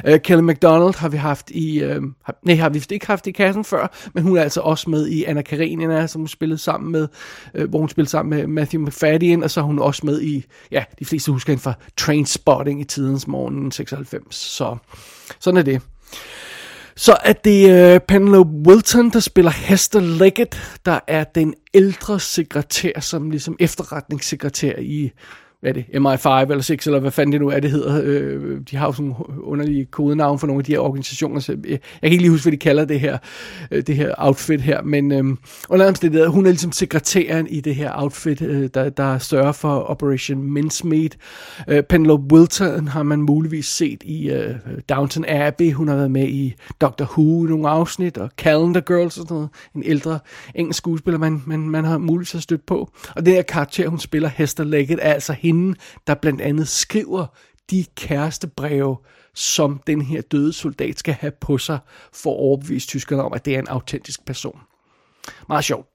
Øh, 0.06 0.20
Kelly 0.20 0.40
MacDonald 0.40 0.94
har 0.94 1.08
vi 1.08 1.16
haft 1.16 1.50
i, 1.50 1.80
øh, 1.80 2.02
har, 2.24 2.38
nej, 2.42 2.56
har 2.56 2.68
vi 2.68 2.84
ikke 2.90 3.06
haft 3.06 3.26
i 3.26 3.30
kassen 3.30 3.64
før, 3.64 4.10
men 4.14 4.22
hun 4.24 4.36
er 4.36 4.42
altså 4.42 4.60
også 4.60 4.90
med 4.90 5.06
i 5.06 5.24
Anna 5.24 5.42
Karenina, 5.42 6.06
som 6.06 6.20
hun 6.20 6.28
spillede 6.28 6.58
sammen 6.58 6.92
med, 6.92 7.08
øh, 7.54 7.68
hvor 7.68 7.78
hun 7.78 7.88
spillede 7.88 8.10
sammen 8.10 8.38
med 8.38 8.46
Matthew 8.46 8.82
McFadden, 8.82 9.42
og 9.42 9.50
så 9.50 9.60
er 9.60 9.64
hun 9.64 9.78
også 9.78 10.06
med 10.06 10.22
i, 10.22 10.44
ja, 10.70 10.84
de 10.98 11.04
fleste 11.04 11.32
husker 11.32 11.52
hende 11.52 11.62
fra 11.62 11.74
Trainspotting 11.96 12.80
i 12.80 12.84
tidens 12.84 13.26
morgen 13.26 13.70
96, 13.72 14.34
så 14.36 14.76
sådan 15.40 15.58
er 15.58 15.62
det. 15.62 15.82
Så 16.98 17.16
er 17.24 17.32
det 17.32 17.70
øh, 17.70 18.00
Penelope 18.00 18.50
Wilton, 18.50 19.10
der 19.10 19.20
spiller 19.20 19.50
Hester 19.50 20.00
Leggett, 20.00 20.80
der 20.86 21.00
er 21.06 21.24
den 21.24 21.54
ældre 21.74 22.20
sekretær, 22.20 23.00
som 23.00 23.30
ligesom 23.30 23.56
efterretningssekretær 23.60 24.72
i 24.78 25.12
hvad 25.60 25.70
er 25.70 25.74
det, 25.74 25.84
MI5 25.84 26.50
eller 26.50 26.62
6, 26.62 26.86
eller 26.86 27.00
hvad 27.00 27.10
fanden 27.10 27.32
det 27.32 27.40
nu 27.40 27.48
er, 27.48 27.60
det 27.60 27.70
hedder. 27.70 28.00
Øh, 28.04 28.60
de 28.70 28.76
har 28.76 28.86
jo 28.86 28.92
sådan 28.92 29.14
underlige 29.40 29.84
kodenavn 29.84 30.38
for 30.38 30.46
nogle 30.46 30.60
af 30.60 30.64
de 30.64 30.72
her 30.72 30.78
organisationer, 30.78 31.40
så 31.40 31.52
jeg, 31.52 31.70
jeg 31.70 31.80
kan 32.02 32.12
ikke 32.12 32.22
lige 32.22 32.30
huske, 32.30 32.44
hvad 32.44 32.52
de 32.52 32.56
kalder 32.56 32.84
det 32.84 33.00
her, 33.00 33.18
øh, 33.70 33.82
det 33.82 33.96
her 33.96 34.14
outfit 34.18 34.60
her, 34.60 34.82
men 34.82 35.12
øh, 35.12 35.24
under 35.68 35.88
omstændigheder, 35.88 36.28
hun 36.28 36.46
er 36.46 36.50
ligesom 36.50 36.72
sekretæren 36.72 37.46
i 37.46 37.60
det 37.60 37.74
her 37.74 37.92
outfit, 37.94 38.42
øh, 38.42 38.70
der, 38.74 38.88
der 38.88 39.18
sørger 39.18 39.52
for 39.52 39.90
Operation 39.90 40.42
Mincemeat. 40.42 41.16
Øh, 41.68 41.82
Penelope 41.82 42.34
Wilton 42.34 42.88
har 42.88 43.02
man 43.02 43.22
muligvis 43.22 43.66
set 43.66 44.02
i 44.02 44.30
øh, 44.30 44.54
Downton 44.88 45.24
Abbey, 45.28 45.72
hun 45.72 45.88
har 45.88 45.96
været 45.96 46.10
med 46.10 46.28
i 46.28 46.54
Doctor 46.80 47.04
Who 47.04 47.46
i 47.46 47.48
nogle 47.48 47.68
afsnit, 47.68 48.18
og 48.18 48.30
Calendar 48.36 48.80
Girls 48.80 49.18
og 49.18 49.22
sådan 49.22 49.34
noget, 49.34 49.48
en 49.74 49.82
ældre 49.82 50.18
engelsk 50.54 50.78
skuespiller, 50.78 51.18
man, 51.18 51.42
man, 51.46 51.60
man 51.60 51.84
har 51.84 51.98
muligvis 51.98 52.32
har 52.32 52.40
stødt 52.40 52.66
på. 52.66 52.90
Og 53.16 53.26
den 53.26 53.34
her 53.34 53.42
karakter, 53.42 53.88
hun 53.88 53.98
spiller, 53.98 54.28
Hester 54.28 54.64
Leggett, 54.64 55.00
er 55.02 55.12
altså 55.12 55.32
hende, 55.48 55.78
der 56.06 56.14
blandt 56.14 56.40
andet 56.40 56.68
skriver 56.68 57.26
de 57.70 57.84
kærestebreve, 57.96 58.96
som 59.34 59.80
den 59.86 60.02
her 60.02 60.20
døde 60.20 60.52
soldat 60.52 60.98
skal 60.98 61.14
have 61.14 61.32
på 61.40 61.58
sig, 61.58 61.78
for 62.12 62.30
at 62.30 62.38
overbevise 62.38 62.86
tyskerne 62.86 63.22
om, 63.22 63.32
at 63.32 63.44
det 63.44 63.54
er 63.54 63.58
en 63.58 63.68
autentisk 63.68 64.26
person. 64.26 64.60
Meget 65.48 65.64
sjovt. 65.64 65.86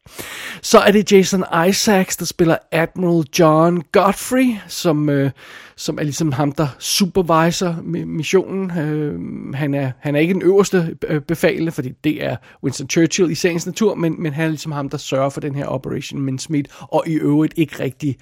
Så 0.62 0.80
er 0.80 0.92
det 0.92 1.12
Jason 1.12 1.44
Isaacs, 1.70 2.18
der 2.18 2.26
spiller 2.26 2.58
Admiral 2.72 3.26
John 3.40 3.84
Godfrey, 3.92 4.56
som, 4.68 5.10
øh, 5.10 5.32
som 5.76 5.98
er 5.98 6.04
ligesom 6.04 6.32
ham, 6.32 6.52
der 6.52 6.68
supervisor 6.80 7.82
missionen. 8.06 8.78
Øh, 8.78 9.20
han, 9.54 9.74
er, 9.74 9.92
han 10.00 10.16
er 10.16 10.20
ikke 10.20 10.34
den 10.34 10.42
øverste 10.42 10.96
øh, 11.08 11.22
befalende, 11.22 11.72
fordi 11.72 11.94
det 12.04 12.24
er 12.24 12.36
Winston 12.64 12.90
Churchill 12.90 13.32
i 13.32 13.36
sagens 13.36 13.66
natur, 13.66 13.96
men, 13.96 14.22
men 14.22 14.34
han 14.34 14.46
er 14.46 14.50
ligesom 14.50 14.72
ham, 14.72 14.90
der 14.90 14.98
sørger 14.98 15.30
for 15.30 15.42
den 15.42 15.56
her 15.56 15.66
Operation 15.66 16.22
Mincemeat, 16.22 16.68
og 16.80 17.04
i 17.08 17.14
øvrigt 17.14 17.54
ikke 17.58 17.84
rigtig 17.84 18.18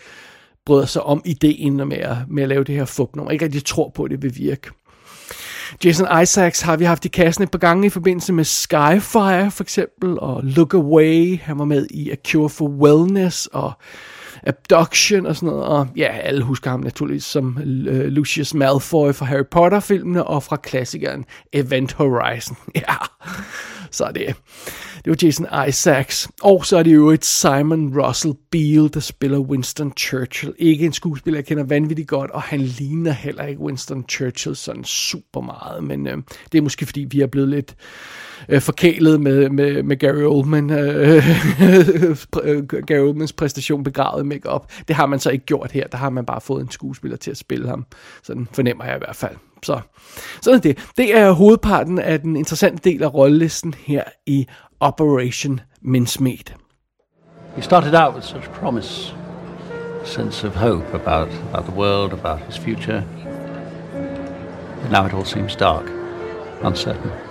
bryder 0.66 0.86
sig 0.86 1.04
om 1.04 1.22
ideen 1.26 1.88
med 1.88 1.98
at, 1.98 2.18
med 2.30 2.44
at 2.44 2.50
lave 2.50 2.64
det 2.64 2.76
her 2.76 2.86
fupnummer. 2.86 3.32
Ikke 3.32 3.46
rigtig 3.46 3.66
tror 3.66 3.92
på, 3.96 4.04
at 4.04 4.12
det 4.12 4.22
vil 4.22 4.38
virke. 4.38 4.70
Jason 5.86 6.22
Isaacs 6.22 6.62
har 6.62 6.78
vi 6.78 6.86
haft 6.86 7.06
i 7.06 7.08
kassen 7.08 7.44
et 7.44 7.52
par 7.52 7.60
gange 7.60 7.88
i 7.88 7.90
forbindelse 7.90 8.34
med 8.34 8.44
Skyfire 8.44 9.52
for 9.52 9.64
eksempel, 9.64 10.20
og 10.20 10.44
Look 10.44 10.74
Away, 10.74 11.40
han 11.40 11.60
var 11.60 11.66
med 11.66 11.88
i 11.92 12.12
A 12.12 12.16
Cure 12.28 12.50
for 12.50 12.68
Wellness, 12.68 13.48
og 13.54 13.72
Abduction 14.48 15.26
og 15.26 15.36
sådan 15.36 15.50
noget, 15.50 15.66
og 15.66 15.88
ja, 15.96 16.08
alle 16.24 16.44
husker 16.44 16.70
ham 16.70 16.80
naturligvis 16.80 17.24
som 17.24 17.58
uh, 17.58 17.64
Lucius 17.94 18.54
Malfoy 18.54 19.14
fra 19.14 19.26
Harry 19.26 19.46
Potter-filmene, 19.52 20.24
og 20.24 20.44
fra 20.44 20.56
klassikeren 20.56 21.26
Event 21.54 21.94
Horizon. 21.94 22.58
Ja, 22.76 22.96
så 23.92 24.06
er 24.06 24.12
det, 24.12 24.36
det 25.06 25.10
var 25.10 25.18
Jason 25.24 25.48
Isaacs. 25.68 26.30
Og 26.42 26.66
så 26.66 26.78
er 26.78 26.84
det 26.84 26.96
jo 26.96 27.10
et 27.10 27.26
Simon 27.26 28.02
Russell 28.02 28.34
Beale, 28.52 28.90
der 28.90 29.00
spiller 29.00 29.40
Winston 29.40 29.94
Churchill. 29.98 30.54
Ikke 30.58 30.86
en 30.86 30.94
skuespiller, 30.94 31.38
jeg 31.38 31.46
kender 31.46 31.64
vanvittigt 31.64 32.08
godt, 32.08 32.32
og 32.32 32.42
han 32.42 32.60
ligner 32.60 33.12
heller 33.12 33.46
ikke 33.46 33.62
Winston 33.62 34.06
Churchill 34.10 34.56
sådan 34.56 34.84
super 34.84 35.42
meget. 35.42 35.84
Men 35.84 36.08
øh, 36.08 36.18
det 36.52 36.58
er 36.58 36.62
måske 36.62 36.86
fordi, 36.86 37.08
vi 37.12 37.22
er 37.22 37.28
blevet 37.28 37.50
lidt 37.50 37.76
øh, 38.50 38.62
forkælet 38.62 39.22
med, 39.22 39.50
med, 39.50 39.84
med 39.84 39.98
Gary 39.98 40.24
Oldman. 40.24 40.70
Øh, 40.70 41.24
Gary 42.88 43.00
Oldmans 43.00 43.34
præstation 43.34 43.84
begravet 43.84 44.24
i 44.24 44.26
makeup. 44.26 44.72
Det 44.88 44.96
har 44.96 45.06
man 45.06 45.20
så 45.20 45.30
ikke 45.30 45.46
gjort 45.46 45.72
her. 45.72 45.88
Der 45.88 45.98
har 45.98 46.10
man 46.10 46.26
bare 46.26 46.42
fået 46.42 46.62
en 46.62 46.72
skuespiller 46.72 47.18
til 47.18 47.32
at 47.32 47.38
spille 47.38 47.68
ham. 47.68 47.86
Sådan 48.24 48.48
fornemmer 48.54 48.86
jeg 48.86 48.96
i 48.96 49.00
hvert 49.00 49.16
fald. 49.16 49.36
Så 49.64 49.82
sådan 50.42 50.58
er 50.58 50.62
det. 50.62 50.78
Det 50.98 51.18
er 51.18 51.32
hovedparten 51.32 52.00
af 52.00 52.20
den 52.20 52.36
interessante 52.36 52.90
del 52.90 53.04
af 53.04 53.14
rollelisten 53.14 53.74
her 53.74 54.04
i 54.26 54.48
Operation 54.80 55.60
Mincemeat. 55.82 56.56
He 57.56 57.62
started 57.62 57.94
out 57.94 58.16
with 58.16 58.26
such 58.26 58.50
promise, 58.50 59.16
a 60.04 60.06
sense 60.06 60.48
of 60.48 60.56
hope 60.56 60.94
about, 60.94 61.30
about 61.50 61.66
the 61.66 61.76
world, 61.76 62.14
about 62.14 62.40
his 62.40 62.58
future. 62.58 63.04
But 64.82 64.92
now 64.92 65.06
it 65.06 65.14
all 65.14 65.26
seems 65.26 65.56
dark, 65.56 65.86
uncertain. 66.64 67.31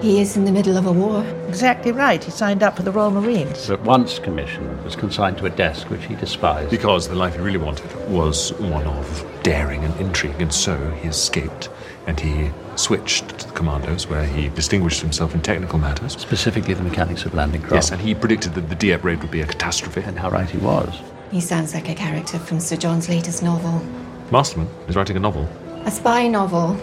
He 0.00 0.20
is 0.20 0.36
in 0.36 0.44
the 0.44 0.52
middle 0.52 0.76
of 0.76 0.86
a 0.86 0.92
war. 0.92 1.24
Exactly 1.48 1.90
right. 1.90 2.22
He 2.22 2.30
signed 2.30 2.62
up 2.62 2.76
for 2.76 2.82
the 2.82 2.92
Royal 2.92 3.10
Marines. 3.10 3.66
But 3.66 3.82
once 3.82 4.18
commissioned, 4.18 4.84
was 4.84 4.94
consigned 4.94 5.38
to 5.38 5.46
a 5.46 5.50
desk 5.50 5.90
which 5.90 6.04
he 6.04 6.14
despised. 6.14 6.70
Because 6.70 7.08
the 7.08 7.16
life 7.16 7.34
he 7.34 7.40
really 7.40 7.58
wanted 7.58 7.92
was 8.08 8.52
one 8.54 8.86
of 8.86 9.26
daring 9.42 9.82
and 9.84 9.98
intrigue, 10.00 10.40
and 10.40 10.52
so 10.52 10.90
he 10.90 11.08
escaped 11.08 11.68
and 12.06 12.18
he 12.18 12.50
switched 12.74 13.28
to 13.38 13.46
the 13.46 13.52
commandos 13.52 14.06
where 14.06 14.24
he 14.24 14.48
distinguished 14.48 15.02
himself 15.02 15.34
in 15.34 15.42
technical 15.42 15.78
matters. 15.78 16.12
Specifically 16.12 16.72
the 16.72 16.82
mechanics 16.82 17.26
of 17.26 17.34
landing 17.34 17.60
craft. 17.60 17.74
Yes, 17.74 17.90
and 17.90 18.00
he 18.00 18.14
predicted 18.14 18.54
that 18.54 18.70
the 18.70 18.74
Dieppe 18.74 19.02
raid 19.02 19.20
would 19.20 19.30
be 19.30 19.42
a 19.42 19.46
catastrophe. 19.46 20.00
And 20.00 20.18
how 20.18 20.30
right 20.30 20.48
he 20.48 20.58
was. 20.58 21.02
He 21.30 21.40
sounds 21.42 21.74
like 21.74 21.88
a 21.90 21.94
character 21.94 22.38
from 22.38 22.60
Sir 22.60 22.76
John's 22.76 23.10
latest 23.10 23.42
novel. 23.42 23.84
Masterman 24.30 24.68
is 24.88 24.96
writing 24.96 25.16
a 25.16 25.20
novel. 25.20 25.46
A 25.84 25.90
spy 25.90 26.28
novel. 26.28 26.78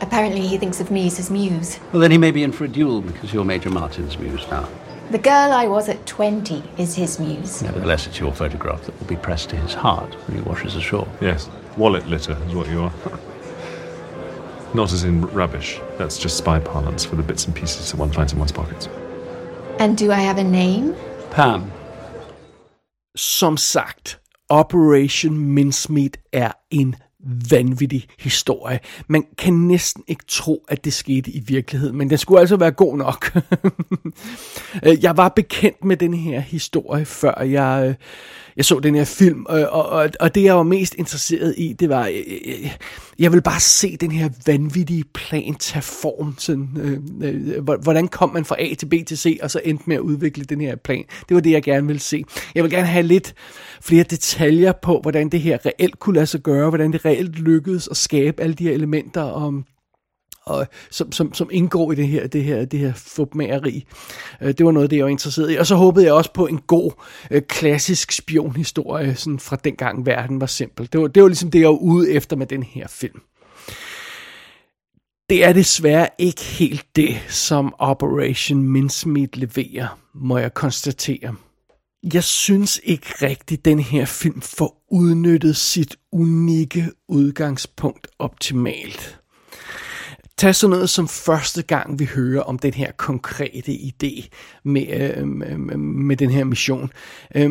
Apparently 0.00 0.46
he 0.46 0.56
thinks 0.56 0.80
of 0.80 0.90
me 0.90 1.06
as 1.06 1.16
his 1.16 1.30
muse. 1.30 1.78
Well, 1.92 2.00
then 2.00 2.10
he 2.10 2.18
may 2.18 2.30
be 2.30 2.42
in 2.42 2.52
for 2.52 2.64
a 2.64 2.68
duel 2.68 3.02
because 3.02 3.32
you're 3.32 3.44
Major 3.44 3.70
Martin's 3.70 4.18
muse 4.18 4.46
now. 4.50 4.68
The 5.10 5.18
girl 5.18 5.52
I 5.52 5.66
was 5.66 5.88
at 5.88 6.06
20 6.06 6.62
is 6.78 6.94
his 6.94 7.18
muse. 7.18 7.62
Nevertheless, 7.62 8.06
it's 8.06 8.20
your 8.20 8.32
photograph 8.32 8.82
that 8.84 8.98
will 8.98 9.08
be 9.08 9.16
pressed 9.16 9.50
to 9.50 9.56
his 9.56 9.74
heart 9.74 10.14
when 10.26 10.38
he 10.38 10.42
washes 10.42 10.76
ashore. 10.76 11.08
Yes, 11.20 11.50
wallet 11.76 12.06
litter 12.06 12.38
is 12.46 12.54
what 12.54 12.68
you 12.68 12.82
are. 12.82 12.92
Not 14.72 14.92
as 14.92 15.02
in 15.02 15.22
rubbish. 15.32 15.80
That's 15.98 16.16
just 16.16 16.36
spy 16.36 16.60
parlance 16.60 17.04
for 17.04 17.16
the 17.16 17.24
bits 17.24 17.44
and 17.44 17.54
pieces 17.54 17.90
that 17.90 17.98
one 17.98 18.12
finds 18.12 18.32
in 18.32 18.38
one's 18.38 18.52
pockets. 18.52 18.88
And 19.80 19.98
do 19.98 20.12
I 20.12 20.20
have 20.20 20.38
a 20.38 20.44
name? 20.44 20.94
Pam. 21.30 21.72
Som 23.16 23.56
sagt, 23.56 24.20
Operation 24.48 25.54
Mincemeat 25.54 26.18
er 26.32 26.52
en 26.70 26.96
vanvittig 27.50 28.06
historie. 28.18 28.80
Man 29.08 29.24
kan 29.38 29.52
næsten 29.52 30.04
ikke 30.08 30.24
tro, 30.28 30.64
at 30.68 30.84
det 30.84 30.92
skete 30.92 31.30
i 31.30 31.40
virkeligheden, 31.46 31.96
men 31.96 32.10
den 32.10 32.18
skulle 32.18 32.40
altså 32.40 32.56
være 32.56 32.70
god 32.70 32.96
nok. 32.96 33.30
Øh, 34.86 35.04
jeg 35.04 35.16
var 35.16 35.28
bekendt 35.28 35.84
med 35.84 35.96
den 35.96 36.14
her 36.14 36.40
historie, 36.40 37.04
før 37.04 37.42
jeg, 37.42 37.84
øh, 37.88 37.94
jeg 38.56 38.64
så 38.64 38.80
den 38.80 38.94
her 38.94 39.04
film, 39.04 39.46
og, 39.48 39.68
og, 39.68 40.10
og 40.20 40.34
det 40.34 40.42
jeg 40.42 40.56
var 40.56 40.62
mest 40.62 40.94
interesseret 40.94 41.54
i, 41.58 41.72
det 41.72 41.88
var, 41.88 42.06
Jeg, 42.06 42.24
jeg, 42.46 42.76
jeg 43.20 43.32
vil 43.32 43.42
bare 43.42 43.60
se 43.60 43.96
den 43.96 44.10
her 44.10 44.28
vanvittige 44.46 45.04
plan 45.14 45.54
tage 45.54 45.82
form. 45.82 46.34
Sådan, 46.38 46.68
øh, 46.76 46.98
øh 47.22 47.64
hvordan 47.82 48.08
kom 48.08 48.32
man 48.32 48.44
fra 48.44 48.56
A 48.58 48.74
til 48.74 48.86
B 48.86 48.94
til 49.06 49.18
C, 49.18 49.38
og 49.42 49.50
så 49.50 49.60
endte 49.64 49.84
med 49.86 49.96
at 49.96 50.00
udvikle 50.00 50.44
den 50.44 50.60
her 50.60 50.76
plan. 50.76 51.04
Det 51.28 51.34
var 51.34 51.40
det, 51.40 51.50
jeg 51.50 51.62
gerne 51.62 51.86
ville 51.86 52.00
se. 52.00 52.24
Jeg 52.54 52.64
vil 52.64 52.70
gerne 52.72 52.86
have 52.86 53.06
lidt 53.06 53.34
flere 53.80 54.02
detaljer 54.02 54.72
på, 54.72 55.00
hvordan 55.02 55.28
det 55.28 55.40
her 55.40 55.66
reelt 55.66 55.98
kunne 55.98 56.14
lade 56.14 56.26
sig 56.26 56.40
gøre, 56.40 56.68
hvordan 56.68 56.92
det 56.92 57.04
reelt 57.04 57.38
lykkedes 57.38 57.88
at 57.88 57.96
skabe 57.96 58.42
alle 58.42 58.54
de 58.54 58.64
her 58.64 58.72
elementer 58.72 59.22
om 59.22 59.64
og, 60.50 60.66
som, 60.90 61.12
som, 61.12 61.34
som 61.34 61.48
indgår 61.52 61.92
i 61.92 61.94
det 61.94 62.08
her, 62.08 62.26
det 62.26 62.44
her, 62.44 62.64
det 62.64 62.80
her 62.80 62.92
fupmageri. 62.96 63.84
Øh, 64.40 64.48
det 64.48 64.66
var 64.66 64.72
noget, 64.72 64.90
det 64.90 64.96
jeg 64.96 65.04
var 65.04 65.10
interesseret 65.10 65.52
i. 65.52 65.56
Og 65.56 65.66
så 65.66 65.74
håbede 65.74 66.04
jeg 66.04 66.14
også 66.14 66.32
på 66.32 66.46
en 66.46 66.58
god, 66.66 66.92
øh, 67.30 67.42
klassisk 67.42 68.12
spionhistorie, 68.12 69.14
sådan 69.14 69.38
fra 69.38 69.56
dengang 69.64 70.06
verden 70.06 70.40
var 70.40 70.46
simpel. 70.46 70.88
Det 70.92 71.00
var, 71.00 71.06
det 71.06 71.22
var 71.22 71.28
ligesom 71.28 71.50
det, 71.50 71.60
jeg 71.60 71.68
var 71.68 71.74
ude 71.74 72.12
efter 72.12 72.36
med 72.36 72.46
den 72.46 72.62
her 72.62 72.88
film. 72.88 73.20
Det 75.30 75.44
er 75.44 75.52
desværre 75.52 76.08
ikke 76.18 76.42
helt 76.42 76.86
det, 76.96 77.20
som 77.28 77.74
Operation 77.78 78.62
Mincemeat 78.62 79.36
leverer, 79.36 79.98
må 80.14 80.38
jeg 80.38 80.54
konstatere. 80.54 81.34
Jeg 82.14 82.24
synes 82.24 82.80
ikke 82.84 83.06
rigtigt, 83.22 83.64
den 83.64 83.80
her 83.80 84.04
film 84.04 84.40
får 84.40 84.84
udnyttet 84.90 85.56
sit 85.56 85.96
unikke 86.12 86.90
udgangspunkt 87.08 88.06
optimalt. 88.18 89.19
Tag 90.40 90.54
sådan 90.54 90.70
noget 90.70 90.90
som 90.90 91.08
første 91.08 91.62
gang, 91.62 91.98
vi 91.98 92.04
hører 92.04 92.42
om 92.42 92.58
den 92.58 92.74
her 92.74 92.92
konkrete 92.92 93.72
idé 93.72 94.28
med, 94.64 94.86
øh, 94.88 95.28
med 95.78 96.16
den 96.16 96.30
her 96.30 96.44
mission. 96.44 96.92
Øh, 97.34 97.50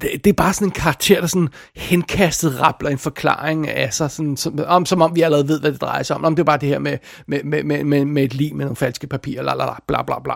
det, 0.00 0.10
det 0.24 0.26
er 0.26 0.32
bare 0.32 0.52
sådan 0.52 0.68
en 0.68 0.72
karakter, 0.72 1.20
der 1.20 1.26
sådan 1.26 1.48
henkastet 1.76 2.60
rappler 2.60 2.90
en 2.90 2.98
forklaring 2.98 3.68
af 3.68 3.94
sig, 3.94 4.10
sådan, 4.10 4.36
som, 4.36 4.58
om, 4.66 4.86
som 4.86 5.02
om 5.02 5.14
vi 5.14 5.20
allerede 5.20 5.48
ved, 5.48 5.60
hvad 5.60 5.72
det 5.72 5.80
drejer 5.80 6.02
sig 6.02 6.16
om. 6.16 6.24
Om 6.24 6.36
det 6.36 6.42
er 6.42 6.44
bare 6.44 6.58
det 6.58 6.68
her 6.68 6.78
med, 6.78 6.98
med, 7.26 7.42
med, 7.44 7.84
med, 7.84 8.04
med 8.04 8.24
et 8.24 8.34
lig 8.34 8.56
med 8.56 8.64
nogle 8.64 8.76
falske 8.76 9.06
papirer, 9.06 9.42
la, 9.42 9.54
la, 9.54 9.64
la, 9.64 9.74
bla 9.88 10.02
bla 10.02 10.18
bla. 10.24 10.34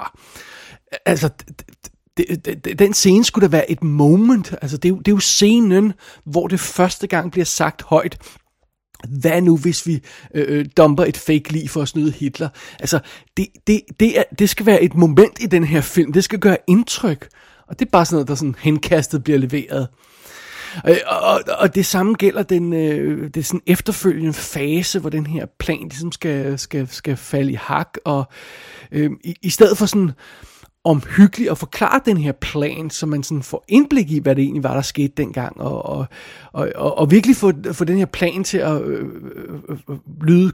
Altså, 1.07 1.31
det, 2.17 2.65
det, 2.65 2.79
den 2.79 2.95
scene 2.95 3.25
skulle 3.25 3.49
da 3.49 3.51
være 3.51 3.71
et 3.71 3.83
moment. 3.83 4.55
Altså, 4.63 4.77
det, 4.77 4.91
er 4.91 4.97
det 4.97 5.09
er 5.09 5.13
jo 5.13 5.19
scenen, 5.19 5.93
hvor 6.25 6.47
det 6.47 6.61
første 6.61 7.07
gang 7.07 7.33
bliver 7.33 7.45
sagt 7.45 7.83
højt, 7.83 8.19
hvad 9.09 9.43
nu, 9.43 9.57
hvis 9.57 9.87
vi 9.87 10.01
øh, 10.35 10.59
øh 10.59 10.67
dumper 10.77 11.05
et 11.05 11.17
fake 11.17 11.53
lige 11.53 11.69
for 11.69 11.83
at 11.83 11.89
snyde 11.89 12.13
Hitler? 12.13 12.49
Altså, 12.81 13.01
det, 13.37 13.47
det, 13.67 13.81
det, 14.01 14.19
er, 14.19 14.23
det 14.39 14.51
skal 14.51 14.67
være 14.67 14.83
et 14.83 14.95
moment 14.95 15.39
i 15.41 15.47
den 15.47 15.65
her 15.65 15.81
film. 15.81 16.13
Det 16.13 16.25
skal 16.25 16.39
gøre 16.39 16.57
indtryk. 16.67 17.29
Og 17.67 17.79
det 17.79 17.87
er 17.87 17.91
bare 17.91 18.05
sådan 18.05 18.15
noget, 18.15 18.29
der 18.29 18.35
sådan 18.35 18.57
henkastet 18.59 19.25
bliver 19.25 19.39
leveret. 19.39 19.89
Øh, 20.89 20.97
og, 21.07 21.21
og, 21.21 21.41
og 21.59 21.75
det 21.75 21.87
samme 21.87 22.15
gælder 22.15 22.43
den 22.43 22.73
øh, 22.73 23.31
det 23.35 23.47
sådan 23.47 23.61
efterfølgende 23.67 24.33
fase, 24.33 24.99
hvor 24.99 25.11
den 25.11 25.27
her 25.27 25.47
plan 25.59 25.83
ligesom 25.83 26.13
skal, 26.13 26.59
skal, 26.59 26.89
skal 26.89 27.17
falde 27.17 27.53
i 27.53 27.55
hak. 27.55 27.99
Og 28.05 28.25
øh, 28.93 29.11
i, 29.25 29.35
i 29.43 29.51
stedet 29.51 29.79
for 29.79 29.87
sådan 29.87 30.11
omhyggeligt 30.85 31.51
at 31.51 31.59
forklare 31.59 32.01
den 32.05 32.17
her 32.17 32.33
plan, 32.33 32.91
så 32.91 33.07
man 33.07 33.23
sådan 33.23 33.43
får 33.43 33.65
indblik 33.69 34.11
i, 34.11 34.19
hvad 34.19 34.37
det 34.37 34.43
egentlig 34.43 34.63
var, 34.63 34.75
der 34.75 34.83
skete 34.83 35.13
dengang, 35.17 35.61
og, 35.61 35.87
og, 35.87 36.07
og, 36.53 36.99
og, 36.99 37.11
virkelig 37.11 37.37
få, 37.37 37.53
få 37.73 37.85
den 37.85 37.99
her 37.99 38.07
plan 38.07 38.45
til 38.45 38.59
at 38.59 38.83
øh, 38.83 39.07
øh, 39.69 39.79
øh 39.91 39.97
lyde 40.23 40.53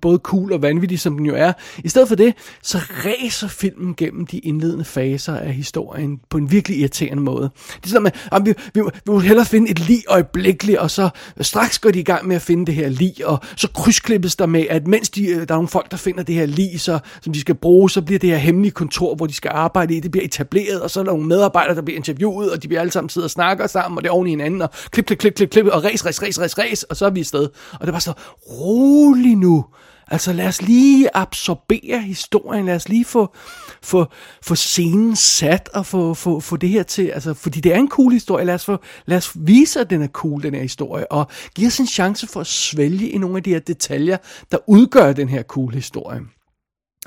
både 0.00 0.18
cool 0.18 0.52
og 0.52 0.62
vanvittig, 0.62 1.00
som 1.00 1.16
den 1.16 1.26
jo 1.26 1.34
er. 1.34 1.52
I 1.84 1.88
stedet 1.88 2.08
for 2.08 2.14
det, 2.14 2.34
så 2.62 2.78
ræser 2.78 3.48
filmen 3.48 3.94
gennem 3.94 4.26
de 4.26 4.38
indledende 4.38 4.84
faser 4.84 5.36
af 5.36 5.52
historien 5.52 6.20
på 6.30 6.38
en 6.38 6.52
virkelig 6.52 6.78
irriterende 6.78 7.22
måde. 7.22 7.50
Det 7.76 7.84
er 7.84 7.88
sådan, 7.88 8.12
at 8.32 8.46
vi, 8.46 8.54
vi, 8.74 8.80
vi 8.80 8.90
må 9.06 9.18
hellere 9.18 9.46
finde 9.46 9.70
et 9.70 9.88
lig 9.88 10.02
øjeblikkeligt, 10.08 10.78
og 10.78 10.90
så 10.90 11.10
straks 11.40 11.78
går 11.78 11.90
de 11.90 12.00
i 12.00 12.04
gang 12.04 12.28
med 12.28 12.36
at 12.36 12.42
finde 12.42 12.66
det 12.66 12.74
her 12.74 12.88
lig, 12.88 13.26
og 13.26 13.38
så 13.56 13.68
krydsklippes 13.74 14.36
der 14.36 14.46
med, 14.46 14.66
at 14.70 14.86
mens 14.86 15.10
de, 15.10 15.26
øh, 15.26 15.36
der 15.48 15.54
er 15.54 15.56
nogle 15.56 15.68
folk, 15.68 15.90
der 15.90 15.96
finder 15.96 16.22
det 16.22 16.34
her 16.34 16.46
lig, 16.46 16.80
så, 16.80 16.98
som 17.22 17.32
de 17.32 17.40
skal 17.40 17.54
bruge, 17.54 17.90
så 17.90 18.02
bliver 18.02 18.18
det 18.18 18.30
her 18.30 18.36
hemmelige 18.36 18.72
kontor, 18.72 19.14
hvor 19.14 19.26
de 19.26 19.32
skal 19.32 19.50
arbejde 19.60 19.96
i, 19.96 20.00
det 20.00 20.10
bliver 20.10 20.24
etableret, 20.24 20.82
og 20.82 20.90
så 20.90 21.00
er 21.00 21.04
der 21.04 21.10
nogle 21.10 21.26
medarbejdere, 21.26 21.74
der 21.74 21.82
bliver 21.82 21.96
interviewet, 21.96 22.52
og 22.52 22.62
de 22.62 22.68
bliver 22.68 22.80
alle 22.80 22.92
sammen 22.92 23.08
sidde 23.08 23.24
og 23.24 23.30
snakker 23.30 23.66
sammen, 23.66 23.98
og 23.98 24.04
det 24.04 24.08
er 24.08 24.12
oven 24.12 24.26
i 24.26 24.30
hinanden, 24.30 24.62
og 24.62 24.70
klip, 24.90 25.06
klip, 25.06 25.18
klip, 25.18 25.34
klip, 25.34 25.50
klip, 25.50 25.66
og 25.66 25.84
ræs, 25.84 26.06
ræs, 26.06 26.22
ræs, 26.22 26.40
ræs, 26.40 26.58
ræs, 26.58 26.82
og 26.82 26.96
så 26.96 27.06
er 27.06 27.10
vi 27.10 27.20
afsted. 27.20 27.48
Og 27.72 27.86
det 27.86 27.92
var 27.92 27.98
så, 27.98 28.12
rolig 28.50 29.36
nu. 29.36 29.64
Altså 30.12 30.32
lad 30.32 30.46
os 30.46 30.62
lige 30.62 31.16
absorbere 31.16 32.00
historien, 32.00 32.66
lad 32.66 32.74
os 32.74 32.88
lige 32.88 33.04
få, 33.04 33.34
få, 33.82 34.06
få 34.42 34.54
scenen 34.54 35.16
sat 35.16 35.68
og 35.74 35.86
få, 35.86 36.14
få, 36.14 36.40
få 36.40 36.56
det 36.56 36.68
her 36.68 36.82
til, 36.82 37.06
altså, 37.06 37.34
fordi 37.34 37.60
det 37.60 37.74
er 37.74 37.76
en 37.76 37.88
cool 37.88 38.12
historie, 38.12 38.44
lad 38.44 38.54
os, 38.54 38.64
få, 38.64 38.78
lad 39.06 39.16
os 39.16 39.32
vise, 39.34 39.80
at 39.80 39.90
den 39.90 40.02
er 40.02 40.08
cool, 40.08 40.42
den 40.42 40.54
her 40.54 40.62
historie, 40.62 41.12
og 41.12 41.26
give 41.54 41.66
os 41.66 41.80
en 41.80 41.86
chance 41.86 42.26
for 42.26 42.40
at 42.40 42.46
svælge 42.46 43.08
i 43.08 43.18
nogle 43.18 43.36
af 43.36 43.42
de 43.42 43.50
her 43.50 43.58
detaljer, 43.58 44.16
der 44.52 44.58
udgør 44.66 45.12
den 45.12 45.28
her 45.28 45.42
cool 45.42 45.74
historie. 45.74 46.20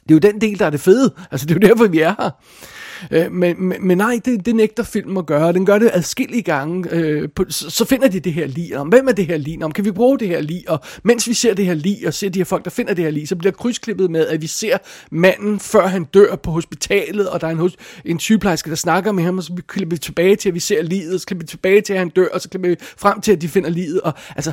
Det 0.04 0.12
er 0.12 0.16
jo 0.16 0.32
den 0.32 0.42
del, 0.42 0.60
der 0.60 0.66
er 0.66 0.70
det 0.70 0.80
fede. 0.80 1.14
Altså, 1.32 1.48
det 1.48 1.56
er 1.56 1.60
jo 1.62 1.68
derfor, 1.68 1.88
vi 1.88 2.00
er 2.00 2.16
her. 2.20 2.30
Øh, 3.12 3.32
men, 3.32 3.64
men, 3.64 3.88
men 3.88 3.98
nej, 3.98 4.20
det, 4.26 4.46
det 4.46 4.56
nægter 4.56 4.84
filmen 4.84 5.18
at 5.18 5.26
gøre. 5.26 5.54
Den 5.54 5.66
gør 5.66 5.80
det 5.80 5.90
adskillige 5.94 6.42
gange. 6.42 6.90
Øh, 6.92 7.30
på, 7.36 7.46
så, 7.50 7.70
så 7.70 7.86
finder 7.86 8.08
de 8.08 8.20
det 8.20 8.34
her 8.34 8.48
lige 8.48 8.80
om. 8.80 8.88
Hvem 8.88 9.08
er 9.08 9.12
det 9.12 9.26
her 9.26 9.38
lige 9.38 9.66
om? 9.66 9.72
Kan 9.72 9.86
vi 9.86 9.92
bruge 9.92 10.20
det 10.20 10.28
her 10.28 10.42
lige? 10.42 10.70
Og 10.70 10.80
mens 11.04 11.28
vi 11.28 11.34
ser 11.34 11.54
det 11.54 11.66
her 11.66 11.74
lige, 11.74 12.08
og 12.08 12.14
ser 12.14 12.30
de 12.30 12.40
her 12.40 12.44
folk, 12.46 12.64
der 12.66 12.72
finder 12.72 12.94
det 12.94 13.04
her 13.04 13.12
lige, 13.12 13.28
så 13.28 13.36
bliver 13.36 13.52
krydsklippet 13.52 14.12
med, 14.12 14.28
at 14.28 14.42
vi 14.42 14.48
ser 14.48 14.78
manden, 15.12 15.60
før 15.60 15.88
han 15.88 16.04
dør 16.04 16.36
på 16.36 16.52
hospitalet, 16.52 17.30
og 17.30 17.42
der 17.42 17.48
er 17.48 17.52
en, 17.52 17.72
en 18.06 18.20
sygeplejerske, 18.20 18.70
der 18.70 18.76
snakker 18.76 19.12
med 19.12 19.24
ham, 19.24 19.38
og 19.38 19.44
så 19.44 19.62
klipper 19.68 19.96
vi 19.96 20.00
tilbage 20.00 20.36
til, 20.36 20.50
at 20.50 20.56
vi 20.56 20.60
ser 20.60 20.82
livet, 20.82 21.14
og 21.14 21.20
så 21.20 21.26
klipper 21.28 21.44
vi 21.44 21.48
tilbage 21.48 21.82
til, 21.82 21.94
at 21.94 22.00
han 22.00 22.10
dør, 22.10 22.28
og 22.34 22.42
så 22.42 22.50
klipper 22.50 22.70
vi 22.70 22.76
frem 22.98 23.22
til, 23.22 23.32
at 23.32 23.42
de 23.42 23.48
finder 23.48 23.70
livet. 23.70 24.02
Og, 24.02 24.14
altså, 24.36 24.52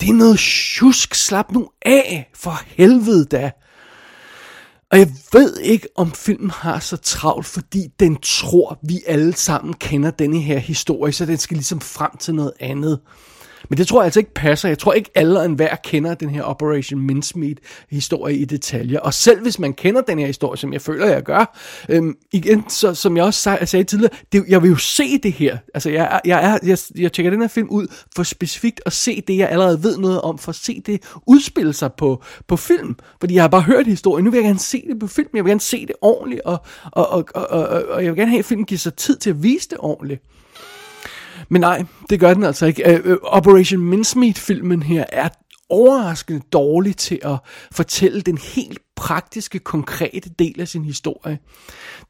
det 0.00 0.08
er 0.08 0.12
noget 0.12 0.38
tjusk. 0.38 1.14
Slap 1.14 1.52
nu 1.52 1.68
af, 1.82 2.30
for 2.34 2.62
helvede 2.66 3.24
da. 3.24 3.50
Og 4.90 4.98
jeg 4.98 5.08
ved 5.32 5.56
ikke, 5.56 5.88
om 5.96 6.12
filmen 6.12 6.50
har 6.50 6.78
så 6.78 6.96
travlt, 6.96 7.46
fordi 7.46 7.88
den 8.00 8.16
tror, 8.16 8.78
vi 8.82 9.02
alle 9.06 9.34
sammen 9.34 9.74
kender 9.74 10.10
denne 10.10 10.40
her 10.40 10.58
historie, 10.58 11.12
så 11.12 11.26
den 11.26 11.38
skal 11.38 11.56
ligesom 11.56 11.80
frem 11.80 12.16
til 12.16 12.34
noget 12.34 12.52
andet. 12.60 13.00
Men 13.68 13.78
det 13.78 13.86
tror 13.86 14.00
jeg 14.00 14.04
altså 14.04 14.20
ikke 14.20 14.34
passer. 14.34 14.68
Jeg 14.68 14.78
tror 14.78 14.92
ikke 14.92 15.10
alle 15.14 15.38
og 15.38 15.44
enhver 15.44 15.76
kender 15.84 16.14
den 16.14 16.30
her 16.30 16.42
Operation 16.42 17.00
Mincemeat 17.00 17.58
historie 17.90 18.36
i 18.36 18.44
detaljer. 18.44 19.00
Og 19.00 19.14
selv 19.14 19.42
hvis 19.42 19.58
man 19.58 19.72
kender 19.72 20.00
den 20.00 20.18
her 20.18 20.26
historie, 20.26 20.58
som 20.58 20.72
jeg 20.72 20.80
føler, 20.80 21.06
jeg 21.06 21.22
gør, 21.22 21.58
øhm, 21.88 22.16
igen, 22.32 22.64
så, 22.68 22.94
som 22.94 23.16
jeg 23.16 23.24
også 23.24 23.40
sag, 23.40 23.68
sagde 23.68 23.84
tidligere, 23.84 24.12
det, 24.32 24.44
jeg 24.48 24.62
vil 24.62 24.68
jo 24.68 24.76
se 24.76 25.18
det 25.18 25.32
her. 25.32 25.58
Altså, 25.74 25.90
jeg, 25.90 26.20
jeg, 26.24 26.44
er, 26.44 26.58
jeg, 26.68 26.78
jeg 26.98 27.12
tjekker 27.12 27.30
den 27.30 27.40
her 27.40 27.48
film 27.48 27.68
ud 27.70 27.86
for 28.16 28.22
specifikt 28.22 28.80
at 28.86 28.92
se 28.92 29.20
det, 29.28 29.36
jeg 29.36 29.48
allerede 29.48 29.82
ved 29.82 29.98
noget 29.98 30.20
om, 30.20 30.38
for 30.38 30.48
at 30.48 30.56
se 30.56 30.82
det 30.86 31.02
udspille 31.26 31.72
sig 31.72 31.92
på, 31.92 32.22
på 32.46 32.56
film. 32.56 32.96
Fordi 33.20 33.34
jeg 33.34 33.42
har 33.42 33.48
bare 33.48 33.62
hørt 33.62 33.86
historien. 33.86 34.24
Nu 34.24 34.30
vil 34.30 34.38
jeg 34.38 34.44
gerne 34.44 34.58
se 34.58 34.84
det 34.90 34.98
på 35.00 35.06
film. 35.06 35.28
Jeg 35.34 35.44
vil 35.44 35.50
gerne 35.50 35.60
se 35.60 35.86
det 35.86 35.96
ordentligt, 36.00 36.42
og, 36.44 36.64
og, 36.92 37.08
og, 37.08 37.24
og, 37.34 37.48
og, 37.48 37.82
og 37.88 38.04
jeg 38.04 38.12
vil 38.12 38.18
gerne 38.18 38.30
have, 38.30 38.38
at 38.38 38.44
filmen 38.44 38.66
giver 38.66 38.78
sig 38.78 38.94
tid 38.94 39.16
til 39.16 39.30
at 39.30 39.42
vise 39.42 39.68
det 39.68 39.78
ordentligt. 39.80 40.22
Men 41.50 41.60
nej, 41.60 41.84
det 42.10 42.20
gør 42.20 42.34
den 42.34 42.44
altså 42.44 42.66
ikke. 42.66 43.02
Uh, 43.04 43.16
Operation 43.22 43.80
Mincemeat-filmen 43.80 44.82
her 44.82 45.04
er 45.12 45.28
overraskende 45.68 46.40
dårlig 46.52 46.96
til 46.96 47.18
at 47.22 47.38
fortælle 47.72 48.20
den 48.20 48.38
helt 48.38 48.78
praktiske, 48.96 49.58
konkrete 49.58 50.30
del 50.38 50.60
af 50.60 50.68
sin 50.68 50.84
historie. 50.84 51.38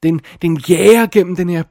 Den, 0.02 0.20
den 0.42 0.60
jager 0.68 1.06
gennem 1.06 1.36
den 1.36 1.48
her 1.48 1.62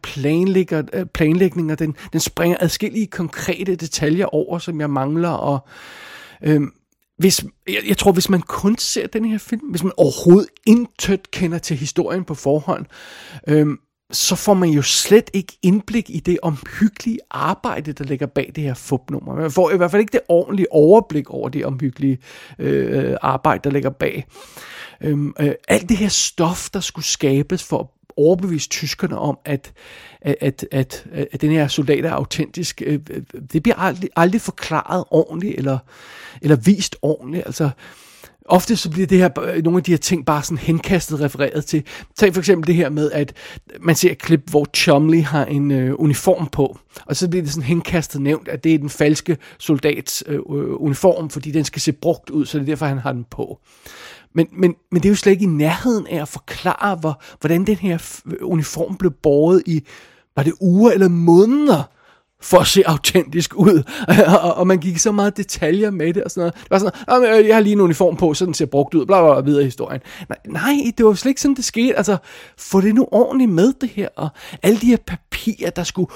øh, 0.93 1.05
planlægning, 1.05 1.71
og 1.71 1.79
den, 1.79 1.95
den 2.13 2.19
springer 2.19 2.57
adskillige 2.59 3.07
konkrete 3.07 3.75
detaljer 3.75 4.25
over, 4.25 4.59
som 4.59 4.81
jeg 4.81 4.89
mangler, 4.89 5.29
og 5.29 5.67
øhm, 6.43 6.71
hvis, 7.17 7.45
jeg, 7.67 7.81
jeg 7.87 7.97
tror, 7.97 8.11
hvis 8.11 8.29
man 8.29 8.41
kun 8.41 8.77
ser 8.77 9.07
den 9.07 9.25
her 9.25 9.37
film, 9.37 9.69
hvis 9.69 9.83
man 9.83 9.91
overhovedet 9.97 10.49
intet 10.65 11.31
kender 11.31 11.57
til 11.57 11.77
historien 11.77 12.23
på 12.23 12.35
forhånd, 12.35 12.85
øhm, 13.47 13.77
så 14.11 14.35
får 14.35 14.53
man 14.53 14.69
jo 14.69 14.81
slet 14.81 15.29
ikke 15.33 15.57
indblik 15.61 16.09
i 16.09 16.19
det 16.19 16.37
omhyggelige 16.41 17.19
arbejde, 17.31 17.93
der 17.93 18.03
ligger 18.03 18.25
bag 18.25 18.51
det 18.55 18.63
her 18.63 18.73
fupnummer. 18.73 19.35
Man 19.35 19.51
får 19.51 19.71
i 19.71 19.77
hvert 19.77 19.91
fald 19.91 19.99
ikke 19.99 20.11
det 20.11 20.21
ordentlige 20.27 20.71
overblik 20.71 21.29
over 21.29 21.49
det 21.49 21.65
omhyggelige 21.65 22.17
øh, 22.59 23.17
arbejde, 23.21 23.61
der 23.63 23.69
ligger 23.69 23.89
bag. 23.89 24.25
Øhm, 25.01 25.33
øh, 25.39 25.51
alt 25.67 25.89
det 25.89 25.97
her 25.97 26.07
stof, 26.07 26.69
der 26.69 26.79
skulle 26.79 27.05
skabes 27.05 27.63
for 27.63 27.79
at 27.79 27.85
overbevise 28.17 28.69
tyskerne 28.69 29.17
om, 29.17 29.37
at, 29.45 29.73
at, 30.21 30.35
at, 30.41 30.65
at, 30.71 31.07
at 31.31 31.41
den 31.41 31.51
her 31.51 31.67
soldat 31.67 32.05
er 32.05 32.11
autentisk, 32.11 32.81
øh, 32.85 32.99
øh 33.09 33.21
det 33.53 33.63
bliver 33.63 33.75
aldrig, 33.75 34.09
aldrig 34.15 34.41
forklaret 34.41 35.03
ordentligt, 35.11 35.57
eller, 35.57 35.77
eller 36.41 36.55
vist 36.55 36.95
ordentligt. 37.01 37.45
Altså, 37.45 37.63
øh, 37.63 37.71
ofte 38.49 38.75
så 38.75 38.89
bliver 38.89 39.07
det 39.07 39.17
her, 39.17 39.39
øh, 39.39 39.63
nogle 39.63 39.77
af 39.77 39.83
de 39.83 39.91
her 39.91 39.97
ting 39.97 40.25
bare 40.25 40.43
sådan 40.43 40.57
henkastet 40.57 41.21
refereret 41.21 41.65
til. 41.65 41.83
Tag 42.17 42.33
for 42.33 42.41
eksempel 42.41 42.67
det 42.67 42.75
her 42.75 42.89
med, 42.89 43.11
at 43.11 43.33
man 43.79 43.95
ser 43.95 44.11
et 44.11 44.17
klip, 44.17 44.49
hvor 44.49 44.67
Chumley 44.75 45.23
har 45.23 45.45
en 45.45 45.71
øh, 45.71 45.95
uniform 45.99 46.47
på, 46.47 46.77
og 47.05 47.15
så 47.15 47.29
bliver 47.29 47.43
det 47.43 47.51
sådan 47.51 47.67
henkastet 47.67 48.21
nævnt, 48.21 48.47
at 48.47 48.63
det 48.63 48.73
er 48.73 48.77
den 48.77 48.89
falske 48.89 49.37
soldats 49.59 50.23
øh, 50.27 50.35
øh 50.35 50.41
uniform, 50.81 51.29
fordi 51.29 51.51
den 51.51 51.65
skal 51.65 51.81
se 51.81 51.91
brugt 51.91 52.29
ud, 52.29 52.45
så 52.45 52.57
det 52.57 52.63
er 52.63 52.65
derfor, 52.65 52.85
han 52.85 52.97
har 52.97 53.11
den 53.11 53.25
på. 53.31 53.59
Men, 54.33 54.47
men, 54.51 54.75
men 54.91 55.01
det 55.01 55.09
er 55.09 55.11
jo 55.11 55.15
slet 55.15 55.31
ikke 55.31 55.43
i 55.43 55.47
nærheden 55.47 56.07
af 56.07 56.21
at 56.21 56.27
forklare, 56.27 56.95
hvor, 56.95 57.21
hvordan 57.39 57.65
den 57.65 57.75
her 57.75 58.21
uniform 58.41 58.95
blev 58.97 59.11
båret 59.11 59.63
i, 59.65 59.83
var 60.35 60.43
det 60.43 60.53
uger 60.61 60.91
eller 60.91 61.07
måneder, 61.07 61.83
for 62.41 62.57
at 62.57 62.67
se 62.67 62.87
autentisk 62.87 63.55
ud. 63.55 63.83
og, 64.41 64.53
og 64.53 64.67
man 64.67 64.77
gik 64.77 64.97
så 64.97 65.11
meget 65.11 65.37
detaljer 65.37 65.91
med 65.91 66.13
det 66.13 66.23
og 66.23 66.31
sådan 66.31 66.41
noget. 66.41 66.53
Det 66.53 66.71
var 66.71 66.79
sådan, 66.79 66.91
noget, 67.07 67.39
øh, 67.39 67.47
jeg 67.47 67.55
har 67.55 67.61
lige 67.61 67.73
en 67.73 67.81
uniform 67.81 68.15
på, 68.15 68.33
så 68.33 68.45
den 68.45 68.53
ser 68.53 68.65
brugt 68.65 68.93
ud, 68.93 69.05
bla 69.05 69.21
bla 69.21 69.33
bla, 69.33 69.41
videre 69.41 69.61
i 69.61 69.65
historien. 69.65 70.01
Nej, 70.29 70.37
nej, 70.45 70.91
det 70.97 71.05
var 71.05 71.13
slet 71.13 71.29
ikke 71.29 71.41
sådan, 71.41 71.55
det 71.55 71.65
skete. 71.65 71.97
Altså, 71.97 72.17
få 72.57 72.81
det 72.81 72.95
nu 72.95 73.07
ordentligt 73.11 73.51
med 73.51 73.73
det 73.81 73.89
her, 73.89 74.07
og 74.15 74.29
alle 74.63 74.79
de 74.79 74.85
her 74.85 74.97
papirer, 75.07 75.69
der 75.69 75.83
skulle 75.83 76.11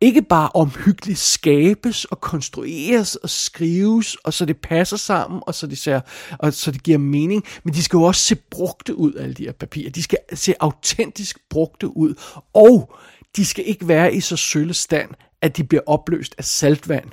ikke 0.00 0.22
bare 0.22 0.50
omhyggeligt 0.54 1.18
skabes 1.18 2.04
og 2.04 2.20
konstrueres 2.20 3.16
og 3.16 3.30
skrives, 3.30 4.14
og 4.14 4.32
så 4.32 4.44
det 4.44 4.56
passer 4.56 4.96
sammen, 4.96 5.42
og 5.46 5.54
så 5.54 5.66
det, 5.66 5.78
ser, 5.78 6.00
og 6.38 6.52
så 6.52 6.70
det 6.70 6.82
giver 6.82 6.98
mening, 6.98 7.44
men 7.64 7.74
de 7.74 7.82
skal 7.82 7.96
jo 7.96 8.02
også 8.02 8.22
se 8.22 8.34
brugte 8.34 8.98
ud, 8.98 9.14
alle 9.14 9.34
de 9.34 9.44
her 9.44 9.52
papirer. 9.52 9.90
De 9.90 10.02
skal 10.02 10.18
se 10.34 10.54
autentisk 10.60 11.38
brugte 11.50 11.96
ud, 11.96 12.14
og 12.54 12.94
de 13.36 13.44
skal 13.44 13.64
ikke 13.66 13.88
være 13.88 14.14
i 14.14 14.20
så 14.20 14.36
sølle 14.36 14.74
stand, 14.74 15.10
at 15.42 15.56
de 15.56 15.64
bliver 15.64 15.82
opløst 15.86 16.34
af 16.38 16.44
saltvand. 16.44 17.10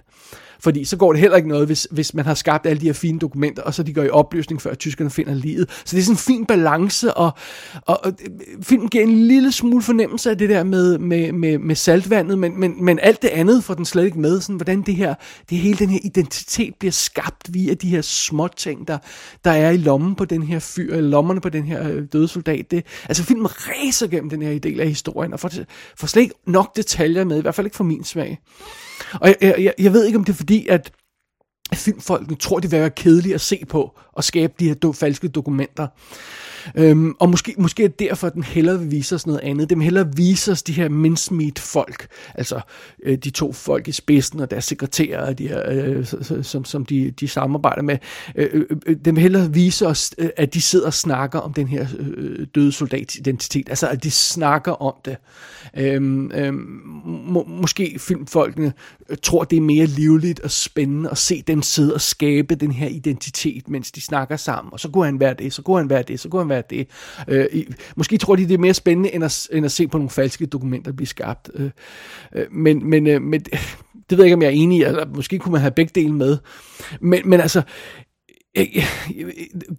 Fordi 0.59 0.83
så 0.83 0.97
går 0.97 1.11
det 1.11 1.21
heller 1.21 1.37
ikke 1.37 1.49
noget, 1.49 1.65
hvis, 1.65 1.87
hvis 1.91 2.13
man 2.13 2.25
har 2.25 2.33
skabt 2.33 2.65
alle 2.65 2.81
de 2.81 2.85
her 2.85 2.93
fine 2.93 3.19
dokumenter, 3.19 3.63
og 3.63 3.73
så 3.73 3.83
de 3.83 3.93
går 3.93 4.03
i 4.03 4.09
opløsning, 4.09 4.61
før 4.61 4.73
tyskerne 4.73 5.09
finder 5.09 5.33
livet. 5.33 5.69
Så 5.85 5.95
det 5.95 6.01
er 6.01 6.05
sådan 6.05 6.13
en 6.13 6.17
fin 6.17 6.45
balance, 6.45 7.13
og, 7.13 7.31
og, 7.85 8.05
og 8.05 8.13
øh, 8.21 8.63
filmen 8.63 8.89
giver 8.89 9.03
en 9.03 9.27
lille 9.27 9.51
smule 9.51 9.83
fornemmelse 9.83 10.29
af 10.29 10.37
det 10.37 10.49
der 10.49 10.63
med, 10.63 10.97
med, 10.97 11.31
med, 11.31 11.57
med 11.57 11.75
saltvandet, 11.75 12.39
men, 12.39 12.59
men, 12.59 12.85
men 12.85 12.99
alt 12.99 13.21
det 13.21 13.27
andet 13.27 13.63
får 13.63 13.73
den 13.73 13.85
slet 13.85 14.05
ikke 14.05 14.19
med. 14.19 14.41
Sådan, 14.41 14.55
hvordan 14.55 14.81
det 14.81 14.95
her, 14.95 15.15
det 15.49 15.57
hele 15.57 15.77
den 15.77 15.89
her 15.89 15.99
identitet 16.03 16.75
bliver 16.79 16.91
skabt 16.91 17.53
via 17.53 17.73
de 17.73 17.89
her 17.89 18.01
små 18.01 18.47
ting, 18.47 18.87
der, 18.87 18.97
der 19.45 19.51
er 19.51 19.69
i 19.69 19.77
lommen 19.77 20.15
på 20.15 20.25
den 20.25 20.43
her 20.43 20.59
fyr, 20.59 20.95
eller 20.95 21.09
lommerne 21.09 21.41
på 21.41 21.49
den 21.49 21.63
her 21.63 21.89
øh, 21.89 22.03
døde 22.13 22.27
soldat. 22.27 22.71
Det, 22.71 22.85
altså 23.09 23.23
filmen 23.23 23.47
ræser 23.47 24.07
gennem 24.07 24.29
den 24.29 24.41
her 24.41 24.59
del 24.59 24.79
af 24.79 24.87
historien, 24.87 25.33
og 25.33 25.39
får, 25.39 25.51
får 25.97 26.07
slet 26.07 26.21
ikke 26.21 26.35
nok 26.47 26.75
detaljer 26.75 27.23
med, 27.23 27.37
i 27.37 27.41
hvert 27.41 27.55
fald 27.55 27.67
ikke 27.67 27.77
for 27.77 27.83
min 27.83 28.03
smag. 28.03 28.39
Og 29.13 29.27
jeg, 29.27 29.55
jeg, 29.59 29.73
jeg 29.79 29.93
ved 29.93 30.05
ikke, 30.05 30.17
om 30.17 30.23
det 30.23 30.33
er 30.33 30.37
fordi, 30.37 30.67
at 30.67 30.91
filmfolkene 31.73 32.37
tror, 32.37 32.59
det 32.59 32.71
vil 32.71 32.79
være 32.79 32.89
kedeligt 32.89 33.35
at 33.35 33.41
se 33.41 33.65
på 33.69 33.99
og 34.13 34.23
skabe 34.23 34.53
de 34.59 34.67
her 34.67 34.75
do, 34.75 34.91
falske 34.91 35.27
dokumenter. 35.27 35.87
Øhm, 36.75 37.13
og 37.19 37.30
måske, 37.30 37.56
måske 37.58 37.84
er 37.84 37.88
det 37.88 37.99
derfor, 37.99 38.28
at 38.28 38.34
den 38.34 38.43
hellere 38.43 38.80
vil 38.80 38.91
vise 38.91 39.15
os 39.15 39.28
noget 39.28 39.39
andet. 39.39 39.69
Den 39.69 39.80
vil 39.80 39.84
hellere 39.84 40.15
vise 40.15 40.51
os 40.51 40.63
de 40.63 40.73
her 40.73 40.89
mincemeat 40.89 41.60
folk, 41.60 42.08
altså 42.36 42.60
øh, 43.04 43.17
de 43.17 43.30
to 43.30 43.54
folk 43.54 43.88
i 43.88 43.91
spidsen 43.91 44.39
og 44.39 44.51
deres 44.51 44.65
sekretærer, 44.65 45.34
de 45.34 45.47
her, 45.47 45.62
øh, 45.67 46.06
som, 46.43 46.65
som 46.65 46.86
de, 46.86 47.12
de 47.12 47.28
samarbejder 47.28 47.82
med. 47.82 47.97
Øh 48.36 48.45
øh, 48.54 48.65
øh, 48.71 48.78
øh, 48.86 48.95
den 49.06 49.15
vil 49.15 49.21
hellere 49.21 49.54
vise 49.54 49.88
os, 49.88 50.13
øh, 50.17 50.30
at 50.38 50.54
de 50.54 50.62
sidder 50.62 50.86
og 50.86 50.93
snakker 50.93 51.39
om 51.39 51.54
den 51.54 51.67
her 51.67 51.88
øh, 51.99 52.47
døde 52.56 52.71
soldats 52.71 53.15
identitet. 53.15 53.69
Altså 53.69 53.88
at 53.88 54.04
de 54.04 54.12
snakker 54.12 54.71
om 54.71 54.93
det. 55.06 55.17
Øhm, 55.78 56.32
øhm, 56.32 56.82
må, 57.06 57.43
måske 57.47 57.99
filmfolkene 57.99 58.73
Øh, 59.09 59.17
tror, 59.23 59.43
det 59.43 59.57
er 59.57 59.61
mere 59.61 59.85
livligt 59.85 60.39
og 60.39 60.51
spændende 60.51 61.09
at 61.09 61.17
se 61.17 61.41
dem 61.41 61.61
sidde 61.61 61.93
og 61.93 62.01
skabe 62.01 62.55
den 62.55 62.71
her 62.71 62.87
identitet, 62.87 63.69
mens 63.69 63.91
de 63.91 64.01
snakker 64.01 64.37
sammen. 64.37 64.73
Og 64.73 64.79
så 64.79 64.89
kunne 64.89 65.05
han 65.05 65.19
være 65.19 65.33
det, 65.33 65.53
så 65.53 65.61
kunne 65.61 65.77
han 65.77 65.89
være 65.89 66.03
det, 66.03 66.19
så 66.19 66.29
kunne 66.29 66.41
han 66.41 66.49
være 66.49 66.63
det. 66.69 66.87
Øh, 67.27 67.45
måske 67.95 68.17
tror 68.17 68.35
de, 68.35 68.47
det 68.47 68.53
er 68.53 68.57
mere 68.57 68.73
spændende, 68.73 69.13
end 69.13 69.23
at, 69.23 69.47
end 69.51 69.65
at 69.65 69.71
se 69.71 69.87
på 69.87 69.97
nogle 69.97 70.09
falske 70.09 70.45
dokumenter 70.45 70.91
blive 70.91 71.07
skabt. 71.07 71.51
Øh, 71.53 71.71
øh 72.35 72.45
men, 72.51 72.89
men, 72.89 73.07
øh, 73.07 73.21
men 73.21 73.41
det 74.09 74.17
ved 74.17 74.19
jeg 74.19 74.25
ikke, 74.25 74.35
om 74.35 74.41
jeg 74.41 74.47
er 74.47 74.51
enig 74.51 74.79
i, 74.79 74.83
eller 74.83 75.05
måske 75.05 75.39
kunne 75.39 75.51
man 75.51 75.61
have 75.61 75.71
begge 75.71 75.91
dele 75.95 76.13
med. 76.13 76.37
Men, 77.01 77.21
men 77.29 77.41
altså, 77.41 77.61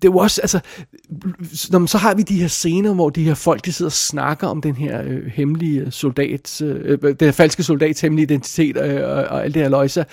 det 0.03 0.15
var 0.15 0.21
også, 0.21 0.41
altså, 0.41 0.61
når 1.71 1.87
så 1.87 1.99
har 1.99 2.15
vi 2.15 2.23
de 2.23 2.41
her 2.41 2.49
scener, 2.49 2.95
hvor 2.95 3.11
de 3.11 3.25
her 3.25 3.35
folk, 3.35 3.65
de 3.65 3.73
sidder 3.73 3.89
og 3.89 3.93
snakker 3.93 4.47
om 4.47 4.63
den 4.63 4.75
her 4.75 5.03
øh, 5.03 5.27
hemmelige 5.27 5.81
øh, 5.81 5.93
soldat, 5.93 6.63
øh, 6.63 6.99
øh, 7.03 7.03
den 7.03 7.17
her 7.21 7.33
falske 7.33 7.63
soldats 7.63 8.01
hemmelige 8.01 8.25
identitet 8.25 8.77
øh, 8.77 9.09
og, 9.09 9.15
og 9.25 9.45
alt 9.45 9.55
det 9.55 9.63
her 9.63 9.69
løjse. 9.69 10.05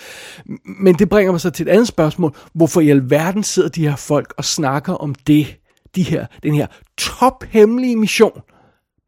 Men 0.80 0.96
det 0.96 1.10
bringer 1.10 1.32
mig 1.32 1.42
så 1.42 1.50
til 1.50 1.68
et 1.68 1.72
andet 1.72 1.88
spørgsmål. 1.88 2.36
Hvorfor 2.54 2.82
i 2.82 2.90
alverden 2.90 3.44
sidder 3.44 3.70
de 3.70 3.88
her 3.88 3.96
folk 3.96 4.34
og 4.38 4.46
snakker 4.46 4.94
om 4.94 5.16
det, 5.16 5.56
de 5.96 6.04
her, 6.04 6.26
den 6.44 6.54
her 6.54 6.68
tophemmelige 6.98 7.96
mission, 7.96 8.42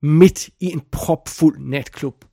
midt 0.03 0.49
i 0.59 0.65
en 0.65 0.81
propfuld 0.91 1.59
natklub? 1.59 2.25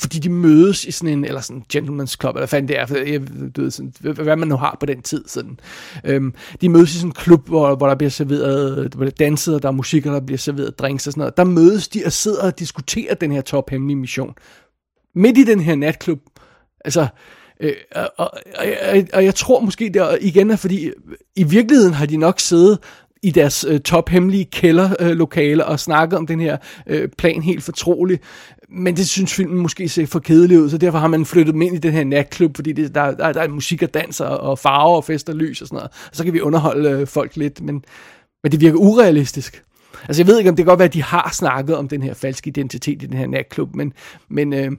Fordi 0.00 0.18
de 0.18 0.28
mødes 0.28 0.84
i 0.84 0.90
sådan 0.90 1.18
en, 1.18 1.24
eller 1.24 1.40
sådan 1.40 1.56
en 1.56 1.64
gentleman's 1.74 2.16
club, 2.20 2.36
eller 2.36 2.46
hvad 2.46 2.62
det 2.62 2.78
er, 2.78 2.86
for 2.86 2.96
jeg, 2.96 3.20
du 3.56 3.62
ved, 3.62 3.70
sådan, 3.70 3.92
hvad 4.00 4.36
man 4.36 4.48
nu 4.48 4.56
har 4.56 4.76
på 4.80 4.86
den 4.86 5.02
tid. 5.02 5.24
Sådan. 5.26 5.58
Øhm, 6.04 6.34
de 6.60 6.68
mødes 6.68 6.94
i 6.94 6.98
sådan 6.98 7.08
en 7.08 7.12
klub, 7.12 7.48
hvor, 7.48 7.74
hvor 7.74 7.86
der 7.86 7.94
bliver 7.94 8.10
serveret, 8.10 8.94
hvor 8.94 9.04
der 9.04 9.10
danset, 9.10 9.54
og 9.54 9.62
der 9.62 9.68
er 9.68 9.72
musik, 9.72 10.06
og 10.06 10.12
der 10.12 10.20
bliver 10.20 10.38
serveret 10.38 10.78
drinks 10.78 11.06
og 11.06 11.12
sådan 11.12 11.20
noget. 11.20 11.36
Der 11.36 11.44
mødes 11.44 11.88
de 11.88 12.02
og 12.06 12.12
sidder 12.12 12.42
og 12.42 12.58
diskuterer 12.58 13.14
den 13.14 13.32
her 13.32 13.40
tophemmelige 13.40 13.96
mission. 13.96 14.34
Midt 15.14 15.38
i 15.38 15.44
den 15.44 15.60
her 15.60 15.74
natklub. 15.76 16.20
Altså, 16.84 17.06
øh, 17.60 17.72
og, 17.94 18.10
og, 18.16 18.30
og, 18.58 19.02
og 19.12 19.24
jeg 19.24 19.34
tror 19.34 19.60
måske, 19.60 19.90
det 19.94 20.18
igen 20.20 20.50
er, 20.50 20.56
fordi 20.56 20.90
i 21.36 21.44
virkeligheden 21.44 21.94
har 21.94 22.06
de 22.06 22.16
nok 22.16 22.40
siddet 22.40 22.78
i 23.24 23.30
deres 23.30 23.64
øh, 23.68 23.80
tophemmelige 23.80 24.44
kælderlokale 24.44 25.64
øh, 25.64 25.70
og 25.70 25.80
snakket 25.80 26.18
om 26.18 26.26
den 26.26 26.40
her 26.40 26.56
øh, 26.86 27.08
plan 27.18 27.42
helt 27.42 27.62
fortroligt. 27.62 28.22
Men 28.68 28.96
det 28.96 29.08
synes 29.08 29.34
filmen 29.34 29.58
måske 29.58 29.88
ser 29.88 30.06
for 30.06 30.18
kedelig 30.18 30.60
ud, 30.60 30.70
så 30.70 30.78
derfor 30.78 30.98
har 30.98 31.08
man 31.08 31.24
flyttet 31.24 31.52
dem 31.52 31.62
ind 31.62 31.74
i 31.74 31.78
den 31.78 31.92
her 31.92 32.04
natklub, 32.04 32.56
fordi 32.56 32.72
det, 32.72 32.94
der, 32.94 33.10
der, 33.10 33.32
der 33.32 33.40
er 33.40 33.48
musik 33.48 33.82
og 33.82 33.94
dans 33.94 34.20
og, 34.20 34.38
og 34.38 34.58
farver 34.58 34.96
og 34.96 35.04
fest 35.04 35.28
og 35.28 35.34
lys 35.34 35.62
og 35.62 35.68
sådan 35.68 35.76
noget. 35.76 35.90
Og 36.10 36.16
så 36.16 36.24
kan 36.24 36.32
vi 36.32 36.40
underholde 36.40 36.90
øh, 36.90 37.06
folk 37.06 37.36
lidt, 37.36 37.60
men, 37.60 37.84
men 38.42 38.52
det 38.52 38.60
virker 38.60 38.78
urealistisk. 38.78 39.63
Altså 40.08 40.22
jeg 40.22 40.26
ved 40.26 40.38
ikke, 40.38 40.50
om 40.50 40.56
det 40.56 40.64
kan 40.64 40.70
godt 40.70 40.78
være, 40.78 40.88
at 40.88 40.94
de 40.94 41.02
har 41.02 41.30
snakket 41.32 41.76
om 41.76 41.88
den 41.88 42.02
her 42.02 42.14
falske 42.14 42.48
identitet 42.48 43.02
i 43.02 43.06
den 43.06 43.16
her 43.16 43.26
natklub, 43.26 43.74
men, 43.74 43.92
men, 44.28 44.52
øh, 44.52 44.72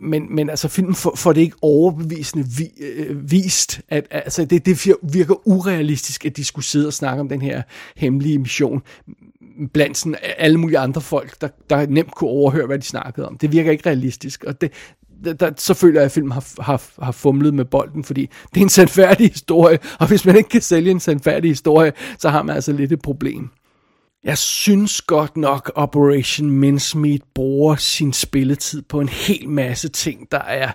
men, 0.00 0.34
men 0.34 0.50
altså 0.50 0.68
filmen 0.68 0.94
får, 0.94 1.16
får 1.16 1.32
det 1.32 1.40
ikke 1.40 1.56
overbevisende 1.62 2.46
vi, 2.58 2.70
øh, 2.80 3.30
vist, 3.30 3.80
at 3.88 4.06
altså, 4.10 4.44
det, 4.44 4.66
det 4.66 4.94
virker 5.02 5.48
urealistisk, 5.48 6.26
at 6.26 6.36
de 6.36 6.44
skulle 6.44 6.64
sidde 6.64 6.86
og 6.86 6.92
snakke 6.92 7.20
om 7.20 7.28
den 7.28 7.42
her 7.42 7.62
hemmelige 7.96 8.38
mission 8.38 8.82
blandt 9.72 9.96
sådan 9.96 10.16
alle 10.38 10.58
mulige 10.58 10.78
andre 10.78 11.00
folk, 11.00 11.40
der, 11.40 11.48
der 11.70 11.86
nemt 11.86 12.14
kunne 12.14 12.30
overhøre, 12.30 12.66
hvad 12.66 12.78
de 12.78 12.86
snakkede 12.86 13.28
om. 13.28 13.38
Det 13.38 13.52
virker 13.52 13.70
ikke 13.70 13.88
realistisk, 13.88 14.44
og 14.44 14.60
det, 14.60 14.72
der, 15.24 15.32
der, 15.32 15.50
så 15.56 15.74
føler 15.74 16.00
jeg, 16.00 16.04
at 16.04 16.12
filmen 16.12 16.32
har, 16.32 16.62
har, 16.62 16.82
har 17.02 17.12
fumlet 17.12 17.54
med 17.54 17.64
bolden, 17.64 18.04
fordi 18.04 18.30
det 18.54 18.60
er 18.60 18.64
en 18.64 18.68
sandfærdig 18.68 19.30
historie, 19.30 19.78
og 19.98 20.08
hvis 20.08 20.24
man 20.24 20.36
ikke 20.36 20.48
kan 20.48 20.60
sælge 20.60 20.90
en 20.90 21.00
sandfærdig 21.00 21.50
historie, 21.50 21.92
så 22.18 22.28
har 22.28 22.42
man 22.42 22.54
altså 22.54 22.72
lidt 22.72 22.92
et 22.92 23.02
problem. 23.02 23.50
Jeg 24.24 24.38
synes 24.38 25.02
godt 25.02 25.36
nok, 25.36 25.72
Operation 25.74 26.50
Mincemeat 26.50 27.20
bruger 27.34 27.76
sin 27.76 28.12
spilletid 28.12 28.82
på 28.82 29.00
en 29.00 29.08
hel 29.08 29.48
masse 29.48 29.88
ting, 29.88 30.30
der 30.30 30.38
er 30.38 30.72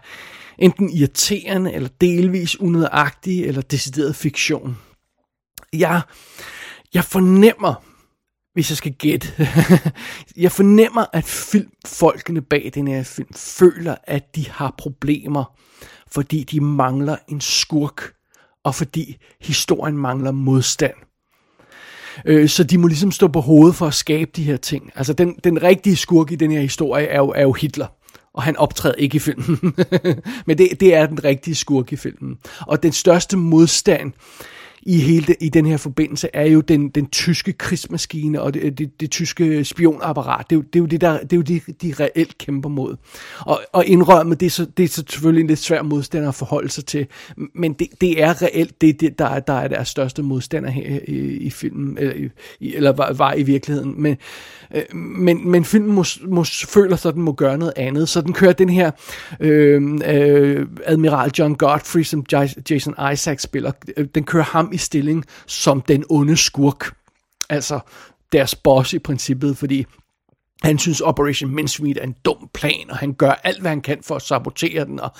enten 0.58 0.89
irriterende, 0.89 1.73
eller 1.73 1.89
delvis 2.01 2.60
unødagtige, 2.60 3.45
eller 3.45 3.62
decideret 3.62 4.15
fiktion. 4.15 4.77
Jeg, 5.73 6.01
jeg 6.93 7.03
fornemmer, 7.03 7.84
hvis 8.53 8.69
jeg 8.69 8.77
skal 8.77 8.93
gætte, 8.93 9.27
jeg 10.43 10.51
fornemmer, 10.51 11.06
at 11.13 11.25
filmfolkene 11.25 12.41
bag 12.41 12.71
den 12.73 12.88
her 12.88 13.03
film 13.03 13.34
føler, 13.36 13.95
at 14.03 14.36
de 14.36 14.49
har 14.49 14.75
problemer, 14.77 15.58
fordi 16.12 16.43
de 16.43 16.60
mangler 16.62 17.17
en 17.27 17.41
skurk, 17.41 18.13
og 18.63 18.75
fordi 18.75 19.17
historien 19.41 19.97
mangler 19.97 20.32
modstand. 20.32 20.93
Øh, 22.26 22.49
så 22.49 22.63
de 22.63 22.78
må 22.78 22.88
ligesom 22.88 23.12
stå 23.12 23.28
på 23.28 23.41
hovedet 23.41 23.76
for 23.76 23.88
at 23.88 23.93
skabe 23.93 24.32
de 24.36 24.43
her 24.43 24.58
ting. 24.58 24.91
Altså 24.95 25.13
den, 25.13 25.36
den 25.43 25.63
rigtige 25.63 25.95
skurk 25.95 26.32
i 26.32 26.36
den 26.36 26.52
her 26.52 26.62
historie 26.62 27.06
er 27.06 27.17
jo, 27.17 27.30
er 27.30 27.41
jo 27.41 27.52
Hitler. 27.54 27.88
Og 28.34 28.43
han 28.43 28.58
optræder 28.58 28.95
ikke 28.95 29.15
i 29.15 29.19
filmen. 29.19 29.60
Men 30.47 30.58
det, 30.58 30.69
det 30.80 30.95
er 30.95 31.06
den 31.06 31.23
rigtige 31.23 31.56
skurk 31.56 31.93
i 31.93 31.95
filmen. 31.95 32.38
Og 32.60 32.84
den 32.84 32.91
største 32.91 33.38
modstand 33.38 34.12
i 34.86 35.00
hele 35.00 35.26
det, 35.26 35.36
i 35.39 35.50
den 35.50 35.65
her 35.65 35.78
forbindelse 35.78 36.30
er 36.34 36.46
jo 36.46 36.62
den, 36.62 36.89
den 36.89 37.08
tyske 37.08 37.54
krigsmaskine 37.54 38.41
og 38.41 38.54
det, 38.54 38.78
det, 38.78 39.02
det 39.02 39.12
tyske 39.12 39.65
spionapparat. 39.65 40.50
Det 40.50 40.56
er 40.56 40.60
jo 40.60 40.62
det, 40.62 40.76
er 40.76 40.80
jo 40.80 40.86
det 40.86 41.02
der 41.02 41.19
det 41.19 41.34
er 41.34 41.38
jo 41.38 41.41
det, 41.41 41.82
de 41.82 41.93
reelt 42.00 42.38
kæmper 42.38 42.69
mod. 42.69 42.96
Og, 43.39 43.62
og 43.74 43.86
indrømme, 43.86 44.36
det 44.36 44.46
er, 44.46 44.50
så, 44.50 44.65
det 44.78 44.84
er 44.84 44.88
så 44.88 45.04
selvfølgelig 45.10 45.41
en 45.41 45.48
lidt 45.48 45.60
svær 45.60 45.82
modstander 45.82 46.30
at 46.30 46.36
forholde 46.36 46.69
sig 46.69 46.86
til, 46.86 47.08
men 47.56 47.74
det, 47.74 47.88
det 48.02 48.24
er 48.24 48.41
reelt 48.41 48.82
det, 48.82 49.02
det 49.02 49.19
der, 49.19 49.26
er, 49.26 49.39
der 49.39 49.54
er 49.54 49.67
deres 49.67 49.88
største 49.88 50.24
modstander 50.24 50.69
her 50.69 51.00
i, 51.08 51.15
i 51.17 51.50
filmen, 51.50 51.98
eller, 51.98 52.30
i, 52.60 52.76
eller 52.76 52.91
var, 52.91 53.13
var 53.13 53.34
i 53.34 53.43
virkeligheden. 53.43 54.02
Men, 54.02 54.17
øh, 54.76 54.96
men, 54.96 55.50
men 55.50 55.65
filmen 55.65 55.96
må, 55.96 56.04
må, 56.28 56.43
føler 56.67 56.96
så, 56.96 57.10
at 57.10 57.15
den 57.15 57.24
må 57.24 57.32
gøre 57.32 57.58
noget 57.58 57.74
andet, 57.76 58.10
så 58.10 58.22
den 58.22 58.34
kører 58.34 58.54
den 58.54 58.69
her 58.69 58.91
øh, 59.39 59.82
øh, 60.06 60.67
admiral 60.86 61.32
John 61.39 61.56
Godfrey, 61.56 62.04
som 62.04 62.26
Jason 62.69 62.96
Isaac 63.13 63.41
spiller, 63.41 63.72
øh, 63.98 64.08
den 64.15 64.24
kører 64.24 64.43
ham 64.43 64.72
i 64.73 64.77
stilling 64.77 65.25
som 65.47 65.81
den 65.81 66.03
onde 66.09 66.38
skurk. 66.38 66.95
Altså 67.49 67.79
deres 68.31 68.55
boss 68.55 68.93
i 68.93 68.99
princippet, 68.99 69.57
fordi 69.57 69.86
han 70.63 70.79
synes 70.79 71.01
Operation 71.01 71.55
Mincemeat 71.55 71.97
er 71.97 72.03
en 72.03 72.15
dum 72.25 72.49
plan, 72.53 72.89
og 72.89 72.97
han 72.97 73.13
gør 73.13 73.31
alt, 73.43 73.62
hvad 73.62 73.71
han 73.71 73.81
kan 73.81 73.99
for 74.03 74.15
at 74.15 74.21
sabotere 74.21 74.86
den, 74.86 74.99
og 74.99 75.12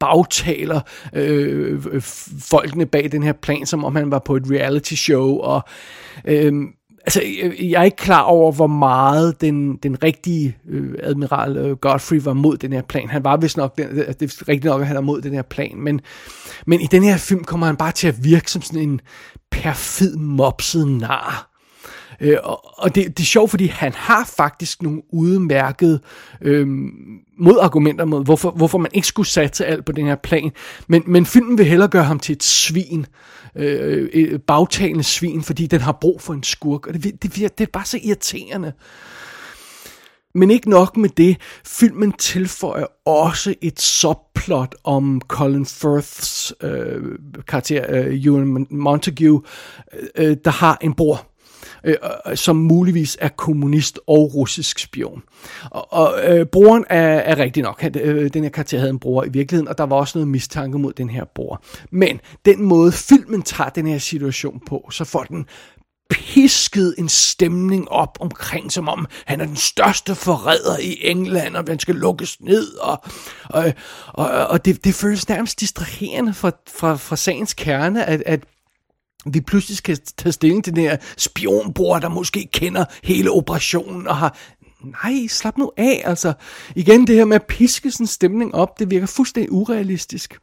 bagtaler 0.00 0.80
øh, 1.12 2.02
folkene 2.40 2.86
bag 2.86 3.12
den 3.12 3.22
her 3.22 3.32
plan, 3.32 3.66
som 3.66 3.84
om 3.84 3.96
han 3.96 4.10
var 4.10 4.18
på 4.18 4.36
et 4.36 4.42
reality 4.50 4.94
show, 4.94 5.38
og 5.38 5.62
øh, 6.24 6.52
altså, 7.06 7.22
øh, 7.42 7.70
jeg 7.70 7.80
er 7.80 7.84
ikke 7.84 7.96
klar 7.96 8.22
over, 8.22 8.52
hvor 8.52 8.66
meget 8.66 9.40
den, 9.40 9.76
den 9.76 10.02
rigtige 10.02 10.56
øh, 10.68 10.94
admiral 11.02 11.56
øh, 11.56 11.76
Godfrey 11.76 12.20
var 12.22 12.32
mod 12.32 12.56
den 12.56 12.72
her 12.72 12.82
plan. 12.82 13.08
Han 13.08 13.24
var 13.24 13.36
vist 13.36 13.56
nok, 13.56 13.78
den, 13.78 13.86
øh, 13.86 14.06
det 14.06 14.22
er 14.22 14.48
rigtigt 14.48 14.64
nok, 14.64 14.80
at 14.80 14.86
han 14.86 14.96
er 14.96 15.00
mod 15.00 15.20
den 15.20 15.34
her 15.34 15.42
plan, 15.42 15.76
men, 15.76 16.00
men 16.66 16.80
i 16.80 16.86
den 16.86 17.02
her 17.02 17.16
film 17.16 17.44
kommer 17.44 17.66
han 17.66 17.76
bare 17.76 17.92
til 17.92 18.08
at 18.08 18.24
virke 18.24 18.50
som 18.50 18.62
sådan 18.62 18.82
en 18.82 19.00
perfid, 19.50 20.16
mopset 20.16 20.88
nar. 20.88 21.50
Øh, 22.20 22.36
og 22.42 22.68
og 22.78 22.94
det, 22.94 23.18
det 23.18 23.20
er 23.20 23.26
sjovt, 23.26 23.50
fordi 23.50 23.66
han 23.66 23.92
har 23.96 24.30
faktisk 24.36 24.82
nogle 24.82 25.02
udmærkede 25.12 26.00
øh, 26.40 26.66
modargumenter 27.38 28.04
mod, 28.04 28.24
hvorfor, 28.24 28.50
hvorfor 28.50 28.78
man 28.78 28.90
ikke 28.94 29.06
skulle 29.06 29.28
satse 29.28 29.66
alt 29.66 29.84
på 29.84 29.92
den 29.92 30.06
her 30.06 30.16
plan. 30.16 30.50
Men, 30.86 31.02
men 31.06 31.26
filmen 31.26 31.58
vil 31.58 31.66
hellere 31.66 31.88
gøre 31.88 32.04
ham 32.04 32.18
til 32.18 32.32
et 32.32 32.42
svin. 32.42 33.00
Øh, 33.00 33.06
Øh, 33.56 34.02
øh, 34.02 34.08
et 34.08 34.42
bagtalende 34.42 35.04
svin, 35.04 35.42
fordi 35.42 35.66
den 35.66 35.80
har 35.80 35.98
brug 36.00 36.20
for 36.20 36.32
en 36.32 36.42
skurk. 36.42 36.86
Og 36.86 36.94
det, 36.94 37.04
det, 37.04 37.22
det, 37.22 37.58
det 37.58 37.66
er 37.66 37.70
bare 37.72 37.84
så 37.84 37.98
irriterende. 38.02 38.72
Men 40.34 40.50
ikke 40.50 40.70
nok 40.70 40.96
med 40.96 41.08
det, 41.08 41.36
filmen 41.64 42.12
tilføjer 42.12 42.86
også 43.06 43.54
et 43.60 43.80
subplot 43.80 44.74
om 44.84 45.20
Colin 45.28 45.66
Firths 45.66 46.52
øh, 46.62 47.02
karakter, 47.48 47.84
øh, 47.88 48.24
Ewan 48.24 48.66
Montague, 48.70 49.42
øh, 49.92 50.30
øh, 50.30 50.36
der 50.44 50.50
har 50.50 50.78
en 50.80 50.94
bror 50.94 51.26
Øh, 51.84 51.94
øh, 52.26 52.36
som 52.36 52.56
muligvis 52.56 53.16
er 53.20 53.28
kommunist 53.28 54.00
og 54.06 54.34
russisk 54.34 54.78
spion. 54.78 55.22
Og, 55.70 55.92
og 55.92 56.14
øh, 56.24 56.46
broren 56.46 56.84
er, 56.90 57.18
er 57.18 57.38
rigtig 57.38 57.62
nok. 57.62 57.80
Han, 57.80 57.98
øh, 57.98 58.30
den 58.34 58.42
her 58.42 58.50
karakter 58.50 58.78
havde 58.78 58.90
en 58.90 58.98
bror 58.98 59.24
i 59.24 59.28
virkeligheden, 59.28 59.68
og 59.68 59.78
der 59.78 59.84
var 59.84 59.96
også 59.96 60.18
noget 60.18 60.28
mistanke 60.28 60.78
mod 60.78 60.92
den 60.92 61.10
her 61.10 61.24
bror. 61.34 61.62
Men 61.90 62.20
den 62.44 62.62
måde 62.62 62.92
filmen 62.92 63.42
tager 63.42 63.70
den 63.70 63.86
her 63.86 63.98
situation 63.98 64.60
på, 64.66 64.88
så 64.90 65.04
får 65.04 65.22
den 65.24 65.46
pisket 66.10 66.94
en 66.98 67.08
stemning 67.08 67.88
op 67.88 68.18
omkring, 68.20 68.72
som 68.72 68.88
om 68.88 69.06
han 69.26 69.40
er 69.40 69.46
den 69.46 69.56
største 69.56 70.14
forræder 70.14 70.78
i 70.78 70.98
England, 71.00 71.56
og 71.56 71.64
han 71.68 71.78
skal 71.78 71.94
lukkes 71.94 72.40
ned, 72.40 72.76
og, 72.76 73.04
og, 73.44 73.72
og, 74.06 74.28
og 74.46 74.64
det, 74.64 74.84
det 74.84 74.94
føles 74.94 75.28
nærmest 75.28 75.60
distraherende 75.60 76.34
fra, 76.34 76.50
fra, 76.68 76.96
fra 76.96 77.16
sagens 77.16 77.54
kerne, 77.54 78.04
at, 78.04 78.22
at 78.26 78.40
vi 79.26 79.40
pludselig 79.40 79.76
skal 79.76 79.98
tage 80.16 80.32
stilling 80.32 80.64
til 80.64 80.74
den 80.74 80.82
her 80.82 80.96
spionbror, 81.16 81.98
der 81.98 82.08
måske 82.08 82.48
kender 82.52 82.84
hele 83.04 83.30
operationen 83.30 84.06
og 84.06 84.16
har... 84.16 84.36
Nej, 84.84 85.26
slap 85.28 85.58
nu 85.58 85.72
af, 85.76 86.02
altså. 86.04 86.32
Igen, 86.74 87.06
det 87.06 87.16
her 87.16 87.24
med 87.24 87.34
at 87.34 87.46
piske 87.46 87.90
sådan 87.90 88.06
stemning 88.06 88.54
op, 88.54 88.78
det 88.78 88.90
virker 88.90 89.06
fuldstændig 89.06 89.52
urealistisk. 89.52 90.38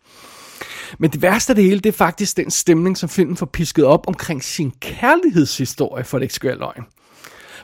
Men 1.00 1.12
det 1.12 1.22
værste 1.22 1.52
af 1.52 1.56
det 1.56 1.64
hele, 1.64 1.80
det 1.80 1.90
er 1.90 1.98
faktisk 1.98 2.38
den 2.38 2.52
stemning, 2.52 2.98
som 2.98 3.10
filmen 3.10 3.38
får 3.38 3.46
pisket 3.46 3.86
op 3.86 4.08
omkring 4.08 4.44
sin 4.44 4.72
kærlighedshistorie, 4.80 6.04
for 6.04 6.18
det 6.18 6.24
ikke 6.24 6.34
skal 6.34 6.48
være 6.48 6.58
løgn. 6.58 6.84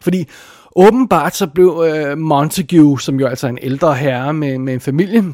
Fordi 0.01 0.25
åbenbart 0.75 1.35
så 1.35 1.47
blev 1.47 1.83
øh, 1.87 2.17
Montague, 2.17 3.01
som 3.01 3.19
jo 3.19 3.27
altså 3.27 3.47
er 3.47 3.51
en 3.51 3.59
ældre 3.61 3.95
herre 3.95 4.33
med, 4.33 4.57
med 4.57 4.73
en 4.73 4.81
familie, 4.81 5.33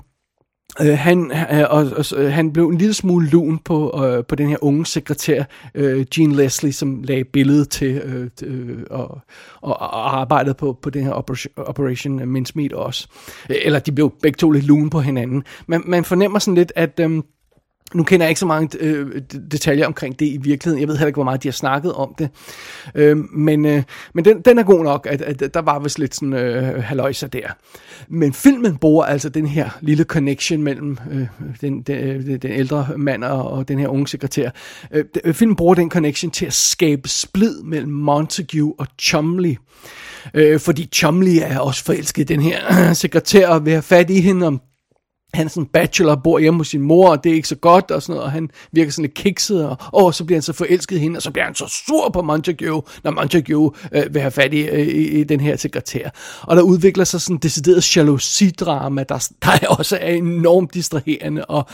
Øh, 0.81 0.97
han, 0.97 1.31
øh, 1.31 1.65
og, 1.69 1.91
og, 1.97 2.05
øh, 2.17 2.31
han 2.31 2.53
blev 2.53 2.69
en 2.69 2.77
lille 2.77 2.93
smule 2.93 3.29
lun 3.29 3.59
på, 3.59 4.05
øh, 4.05 4.25
på 4.25 4.35
den 4.35 4.49
her 4.49 4.57
unge 4.61 4.85
sekretær, 4.85 5.43
øh, 5.75 6.05
Jean 6.17 6.31
Leslie, 6.31 6.73
som 6.73 7.03
lagde 7.03 7.23
billedet 7.23 7.69
til 7.69 7.95
øh, 7.95 8.29
øh, 8.43 8.77
og, 8.89 9.19
og, 9.61 9.79
og 9.79 10.19
arbejdede 10.19 10.53
på, 10.53 10.79
på 10.81 10.89
den 10.89 11.03
her 11.03 11.11
Operation, 11.11 11.53
Operation 11.57 12.21
øh, 12.21 12.27
Mincemeat 12.27 12.73
også. 12.73 13.07
Øh, 13.49 13.55
eller 13.61 13.79
de 13.79 13.91
blev 13.91 14.13
begge 14.21 14.37
to 14.37 14.51
lidt 14.51 14.65
lun 14.65 14.89
på 14.89 14.99
hinanden. 14.99 15.43
Man, 15.67 15.83
man 15.85 16.03
fornemmer 16.03 16.39
sådan 16.39 16.55
lidt, 16.55 16.71
at... 16.75 16.99
Øh, 16.99 17.21
nu 17.93 18.03
kender 18.03 18.25
jeg 18.25 18.29
ikke 18.29 18.39
så 18.39 18.45
mange 18.45 18.77
øh, 18.79 19.21
detaljer 19.51 19.87
omkring 19.87 20.19
det 20.19 20.25
i 20.25 20.37
virkeligheden. 20.41 20.81
Jeg 20.81 20.87
ved 20.87 20.95
heller 20.95 21.07
ikke, 21.07 21.17
hvor 21.17 21.23
meget 21.23 21.43
de 21.43 21.47
har 21.47 21.53
snakket 21.53 21.93
om 21.93 22.15
det. 22.17 22.29
Øh, 22.95 23.17
men 23.17 23.65
øh, 23.65 23.83
men 24.13 24.25
den, 24.25 24.41
den 24.41 24.59
er 24.59 24.63
god 24.63 24.83
nok, 24.83 25.07
at, 25.09 25.21
at 25.21 25.53
der 25.53 25.61
var 25.61 25.79
vist 25.79 25.99
lidt 25.99 26.15
sådan 26.15 26.33
øh, 26.33 26.83
haløjser 26.83 27.27
der. 27.27 27.47
Men 28.09 28.33
filmen 28.33 28.77
bruger 28.77 29.05
altså 29.05 29.29
den 29.29 29.47
her 29.47 29.69
lille 29.81 30.03
connection 30.03 30.63
mellem 30.63 30.97
øh, 31.11 31.27
den, 31.61 31.81
den, 31.81 31.97
øh, 31.97 32.41
den 32.41 32.51
ældre 32.51 32.87
mand 32.97 33.23
og, 33.23 33.51
og 33.51 33.67
den 33.67 33.79
her 33.79 33.87
unge 33.87 34.07
sekretær. 34.07 34.49
Øh, 34.91 35.05
øh, 35.23 35.33
filmen 35.33 35.55
bruger 35.55 35.75
den 35.75 35.91
connection 35.91 36.31
til 36.31 36.45
at 36.45 36.53
skabe 36.53 37.09
splid 37.09 37.63
mellem 37.63 37.91
Montague 37.91 38.73
og 38.77 38.87
Chumley. 39.01 39.55
Øh, 40.33 40.59
fordi 40.59 40.89
Chumley 40.93 41.37
er 41.41 41.59
også 41.59 41.83
forelsket 41.83 42.21
i 42.21 42.33
den 42.33 42.41
her 42.41 42.89
øh, 42.89 42.95
sekretær 43.05 43.47
og 43.47 43.65
vil 43.65 43.73
have 43.73 43.81
fat 43.81 44.09
i 44.09 44.21
hende 44.21 44.47
om 44.47 44.61
han 45.33 45.45
er 45.45 45.49
sådan 45.49 45.63
en 45.63 45.67
bachelor, 45.67 46.15
bor 46.15 46.39
hjemme 46.39 46.59
hos 46.59 46.67
sin 46.67 46.81
mor, 46.81 47.09
og 47.09 47.23
det 47.23 47.31
er 47.31 47.35
ikke 47.35 47.47
så 47.47 47.55
godt, 47.55 47.91
og 47.91 48.01
sådan 48.01 48.13
noget, 48.13 48.23
og 48.23 48.31
han 48.31 48.49
virker 48.71 48.91
sådan 48.91 49.03
lidt 49.03 49.13
kikset, 49.13 49.65
og, 49.65 49.77
og 49.93 50.13
så 50.13 50.25
bliver 50.25 50.37
han 50.37 50.41
så 50.41 50.53
forelsket 50.53 50.95
i 50.95 50.99
hende, 50.99 51.17
og 51.17 51.21
så 51.21 51.31
bliver 51.31 51.45
han 51.45 51.55
så 51.55 51.67
sur 51.87 52.09
på 52.09 52.21
Montague, 52.21 52.81
når 53.03 53.11
Montague 53.11 53.71
øh, 53.91 54.13
vil 54.13 54.21
have 54.21 54.31
fat 54.31 54.53
i, 54.53 54.59
øh, 54.59 54.87
i, 54.87 55.19
i 55.19 55.23
den 55.23 55.39
her 55.39 55.55
sekretær. 55.55 56.09
Og 56.41 56.55
der 56.55 56.61
udvikler 56.61 57.03
sig 57.03 57.21
sådan 57.21 57.35
en 57.35 57.39
decideret 57.39 57.97
jalousidrama, 57.97 59.03
der, 59.03 59.29
der 59.41 59.67
også 59.79 59.97
er 60.01 60.13
enormt 60.13 60.73
distraherende, 60.73 61.45
og 61.45 61.65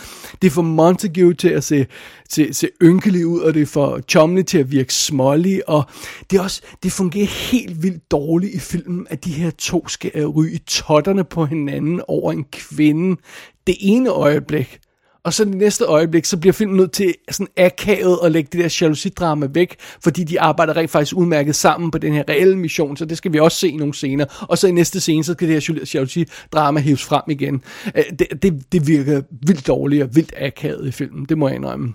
det 0.42 0.52
får 0.52 0.62
Montague 0.62 1.34
til 1.34 1.50
at 1.50 1.64
se, 1.64 1.86
se, 2.30 2.54
se 2.54 2.70
ynkelig 2.82 3.28
ud, 3.28 3.40
og 3.40 3.54
det 3.54 3.68
får 3.68 4.00
Chomley 4.10 4.44
til 4.44 4.58
at 4.58 4.72
virke 4.72 4.94
smålig, 4.94 5.70
og 5.70 5.84
det, 6.30 6.38
er 6.38 6.42
også, 6.42 6.62
det 6.84 6.92
fungerer 6.92 7.52
helt 7.52 7.84
vildt 7.84 8.12
dårligt 8.12 8.54
i 8.54 8.60
filmen, 8.60 9.08
at 9.10 9.26
de 9.26 9.32
her 9.32 9.50
to 9.50 9.88
skal 9.88 10.12
øh, 10.16 10.28
ryge 10.28 10.60
totterne 10.68 11.24
på 11.24 11.46
hinanden 11.46 12.02
over 12.08 12.32
en 12.32 12.46
kvinde, 12.52 13.18
det 13.68 13.76
ene 13.80 14.10
øjeblik, 14.10 14.80
og 15.24 15.34
så 15.34 15.46
det 15.46 15.56
næste 15.56 15.86
øjeblik, 15.86 16.26
så 16.26 16.38
bliver 16.38 16.54
filmen 16.54 16.78
nødt 16.78 16.92
til 16.92 17.16
sådan 17.32 17.48
akavet 17.58 18.20
at 18.24 18.32
lægge 18.32 18.50
det 18.52 18.64
der 18.64 18.78
jalousidrama 18.82 19.48
væk, 19.54 19.76
fordi 20.04 20.24
de 20.24 20.42
arbejder 20.42 20.78
rent 20.78 20.92
faktisk 20.92 21.16
udmærket 21.18 21.56
sammen 21.56 21.92
på 21.92 21.98
den 21.98 22.14
her 22.14 22.24
reelle 22.30 22.58
mission, 22.58 22.98
så 22.98 23.06
det 23.06 23.18
skal 23.18 23.34
vi 23.34 23.40
også 23.40 23.58
se 23.58 23.70
i 23.70 23.76
nogle 23.76 23.94
scener. 23.94 24.46
Og 24.50 24.58
så 24.58 24.68
i 24.68 24.72
næste 24.72 25.00
scene, 25.00 25.24
så 25.24 25.34
skal 25.34 25.48
det 25.48 25.64
her 25.68 25.84
jalousidrama 25.94 26.80
hæves 26.80 27.04
frem 27.04 27.24
igen. 27.28 27.64
Øh, 27.96 28.04
det, 28.20 28.28
det, 28.44 28.72
det 28.72 28.88
virker 28.88 29.22
vildt 29.48 29.68
dårligt 29.68 30.04
og 30.04 30.16
vildt 30.16 30.34
akavet 30.38 30.88
i 30.88 30.92
filmen, 30.92 31.26
det 31.26 31.38
må 31.38 31.48
jeg 31.48 31.56
indrømme. 31.56 31.94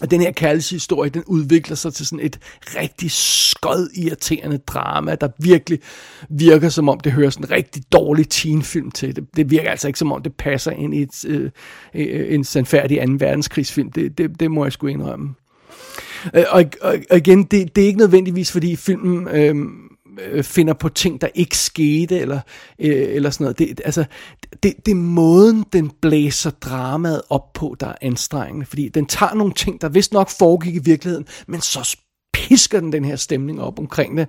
Og 0.00 0.10
den 0.10 0.20
her 0.20 0.32
kærlighedshistorie, 0.32 1.10
den 1.10 1.22
udvikler 1.26 1.76
sig 1.76 1.94
til 1.94 2.06
sådan 2.06 2.26
et 2.26 2.38
rigtig 2.76 3.10
skød 3.10 3.90
irriterende 3.94 4.58
drama, 4.58 5.14
der 5.14 5.28
virkelig 5.38 5.80
virker 6.28 6.68
som 6.68 6.88
om 6.88 7.00
det 7.00 7.12
hører 7.12 7.30
sådan 7.30 7.46
en 7.46 7.50
rigtig 7.50 7.82
dårlig 7.92 8.28
teenfilm 8.28 8.90
til. 8.90 9.16
Det, 9.16 9.24
det 9.36 9.50
virker 9.50 9.70
altså 9.70 9.86
ikke 9.86 9.98
som 9.98 10.12
om 10.12 10.22
det 10.22 10.34
passer 10.34 10.70
ind 10.70 10.94
i 10.94 11.02
et, 11.02 11.24
øh, 11.24 11.50
øh 11.94 12.34
en 12.34 12.44
sandfærdig 12.44 12.98
2. 13.06 13.12
verdenskrigsfilm. 13.18 13.92
Det, 13.92 14.18
det, 14.18 14.40
det 14.40 14.50
må 14.50 14.64
jeg 14.64 14.72
sgu 14.72 14.86
indrømme. 14.86 15.34
Øh, 16.34 16.44
og, 16.50 16.64
og, 16.82 16.96
og 17.10 17.16
igen, 17.16 17.42
det, 17.42 17.76
det 17.76 17.82
er 17.82 17.86
ikke 17.86 17.98
nødvendigvis, 17.98 18.52
fordi 18.52 18.76
filmen 18.76 19.28
øhm, 19.28 19.84
øh, 20.22 20.44
finder 20.44 20.74
på 20.74 20.88
ting, 20.88 21.20
der 21.20 21.28
ikke 21.34 21.56
skete, 21.56 22.18
eller, 22.18 22.40
øh, 22.78 23.06
eller 23.08 23.30
sådan 23.30 23.44
noget. 23.44 23.58
Det, 23.58 23.80
altså, 23.84 24.04
det, 24.62 24.74
det 24.86 24.92
er 24.92 24.96
måden, 24.96 25.64
den 25.72 25.90
blæser 26.02 26.50
dramaet 26.50 27.22
op 27.30 27.52
på, 27.52 27.76
der 27.80 27.86
er 27.86 27.94
anstrengende. 28.00 28.66
Fordi 28.66 28.88
den 28.88 29.06
tager 29.06 29.34
nogle 29.34 29.52
ting, 29.52 29.80
der 29.80 29.88
vist 29.88 30.12
nok 30.12 30.30
foregik 30.30 30.74
i 30.74 30.78
virkeligheden, 30.78 31.26
men 31.46 31.60
så 31.60 31.96
pisker 32.32 32.80
den 32.80 32.92
den 32.92 33.04
her 33.04 33.16
stemning 33.16 33.60
op 33.60 33.78
omkring 33.78 34.16
det. 34.16 34.28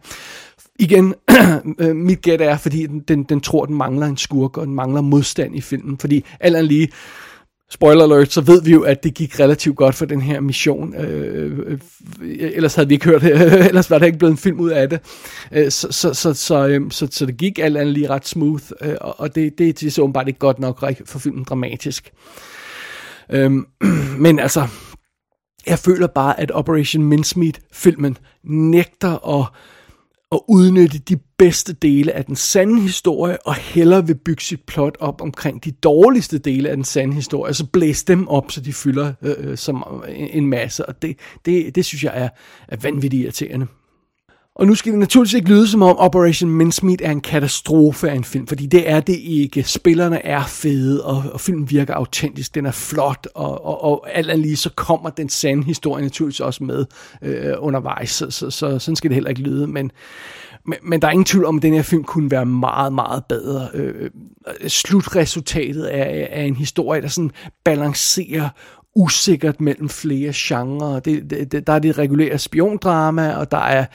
Igen, 0.79 1.13
øh, 1.79 1.95
mit 1.95 2.21
gæt 2.21 2.41
er, 2.41 2.57
fordi 2.57 2.85
den, 2.85 2.99
den, 2.99 3.23
den 3.23 3.41
tror, 3.41 3.65
den 3.65 3.75
mangler 3.75 4.07
en 4.07 4.17
skurk, 4.17 4.57
og 4.57 4.67
den 4.67 4.75
mangler 4.75 5.01
modstand 5.01 5.55
i 5.55 5.61
filmen. 5.61 5.97
Fordi 5.97 6.25
alt 6.39 6.65
lige, 6.67 6.89
spoiler 7.69 8.04
alert, 8.04 8.32
så 8.32 8.41
ved 8.41 8.62
vi 8.62 8.71
jo, 8.71 8.82
at 8.82 9.04
det 9.04 9.13
gik 9.13 9.39
relativt 9.39 9.75
godt 9.75 9.95
for 9.95 10.06
den 10.06 10.21
her 10.21 10.39
mission. 10.39 10.95
Øh, 10.95 11.60
øh, 11.60 11.71
øh 12.21 12.51
ellers 12.54 12.75
havde 12.75 12.88
vi 12.88 12.93
ikke 12.93 13.06
hørt 13.06 13.21
det, 13.21 13.32
ellers 13.69 13.89
var 13.89 13.99
der 13.99 14.06
ikke 14.06 14.17
blevet 14.17 14.32
en 14.32 14.38
film 14.38 14.60
ud 14.60 14.69
af 14.69 14.89
det. 14.89 14.99
Øh, 15.51 15.71
så, 15.71 15.88
så, 15.91 16.13
så, 16.13 16.34
så, 16.34 16.67
øh, 16.67 16.91
så, 16.91 17.08
så 17.12 17.25
det 17.25 17.38
gik 17.38 17.60
alt 17.60 17.78
andet 17.78 17.93
lige 17.93 18.10
ret 18.10 18.28
smooth, 18.28 18.63
øh, 18.82 18.95
og 19.01 19.36
det, 19.36 19.58
det, 19.58 19.80
det 19.80 19.88
er 19.88 19.91
så 19.91 20.01
åbenbart 20.01 20.28
ikke 20.28 20.39
godt 20.39 20.60
nok 20.60 20.84
for 21.06 21.19
filmen 21.19 21.43
dramatisk. 21.43 22.12
Øh, 23.32 23.51
men 24.25 24.39
altså, 24.39 24.67
jeg 25.67 25.80
føler 25.80 26.08
bare, 26.08 26.39
at 26.39 26.51
Operation 26.51 27.04
Mincemeat-filmen 27.04 28.17
nægter 28.43 29.39
at 29.39 29.45
at 30.31 30.39
udnytte 30.47 30.99
de 30.99 31.17
bedste 31.38 31.73
dele 31.73 32.11
af 32.11 32.25
den 32.25 32.35
sande 32.35 32.81
historie, 32.81 33.47
og 33.47 33.55
hellere 33.55 34.07
vil 34.07 34.15
bygge 34.15 34.43
sit 34.43 34.61
plot 34.67 34.97
op 34.99 35.21
omkring 35.21 35.63
de 35.63 35.71
dårligste 35.71 36.38
dele 36.38 36.69
af 36.69 36.75
den 36.75 36.85
sande 36.85 37.13
historie, 37.13 37.51
og 37.51 37.55
så 37.55 37.65
blæse 37.65 38.05
dem 38.05 38.27
op, 38.27 38.51
så 38.51 38.61
de 38.61 38.73
fylder 38.73 39.13
øh, 39.21 39.35
øh 39.39 39.57
som 39.57 40.03
en 40.15 40.47
masse, 40.47 40.85
og 40.85 41.01
det, 41.01 41.19
det, 41.45 41.75
det 41.75 41.85
synes 41.85 42.03
jeg 42.03 42.11
er, 42.15 42.29
er 42.67 42.77
vanvittigt 42.77 43.23
irriterende. 43.23 43.67
Og 44.56 44.68
nu 44.68 44.76
skal 44.76 44.91
det 44.91 45.00
naturligvis 45.00 45.34
ikke 45.34 45.50
lyde 45.50 45.68
som 45.68 45.82
om 45.82 45.98
Operation 45.98 46.50
Mincemeat 46.50 47.02
er 47.02 47.12
en 47.12 47.22
katastrofe 47.22 48.10
af 48.10 48.15
en 48.15 48.24
film, 48.24 48.48
fordi 48.48 48.65
det 48.65 48.89
er 48.89 49.00
det 49.00 49.20
ikke. 49.20 49.63
Spillerne 49.63 50.26
er 50.26 50.44
fede, 50.44 51.06
og, 51.06 51.24
og 51.34 51.41
filmen 51.41 51.70
virker 51.70 51.94
autentisk, 51.94 52.56
den 52.56 52.65
er 52.65 52.72
flot, 52.72 53.28
og, 53.36 53.65
og, 53.65 53.84
og 53.84 54.18
alt 54.18 54.30
andet 54.30 54.46
lige 54.46 54.58
så 54.58 54.70
kommer 54.76 55.10
den 55.10 55.30
sande 55.30 55.63
historie 55.63 56.04
naturligvis 56.04 56.39
også 56.39 56.63
med 56.63 56.86
øh, 57.22 57.54
undervejs, 57.58 58.10
så, 58.10 58.32
så, 58.32 58.50
så 58.50 58.80
sådan 58.80 58.96
skal 58.96 59.10
det 59.10 59.15
heller 59.15 59.30
ikke 59.30 59.41
lyde, 59.41 59.68
men, 59.68 59.91
men, 60.65 60.78
men 60.84 61.02
der 61.02 61.08
er 61.08 61.12
ingen 61.12 61.26
tvivl 61.26 61.46
om, 61.46 61.58
at 61.58 61.63
den 61.63 61.74
her 61.74 61.82
film 61.82 62.04
kunne 62.04 62.32
være 62.32 62.46
meget, 62.46 62.94
meget 62.94 63.24
bedre. 63.30 63.68
Øh, 63.74 64.10
slutresultatet 64.68 65.96
er, 65.96 66.04
er 66.30 66.44
en 66.44 66.56
historie, 66.56 67.02
der 67.02 67.08
sådan 67.08 67.32
balancerer 67.63 68.50
usikkert 68.96 69.62
mellem 69.62 69.89
flere 69.89 70.32
genrer. 70.36 71.00
Det, 71.00 71.30
det, 71.52 71.68
der 71.68 71.74
er 71.74 71.80
det 71.80 71.98
regulære 71.98 72.38
spiondrama, 72.38 73.36
og 73.36 73.52
der 73.52 73.58
er 73.58 73.86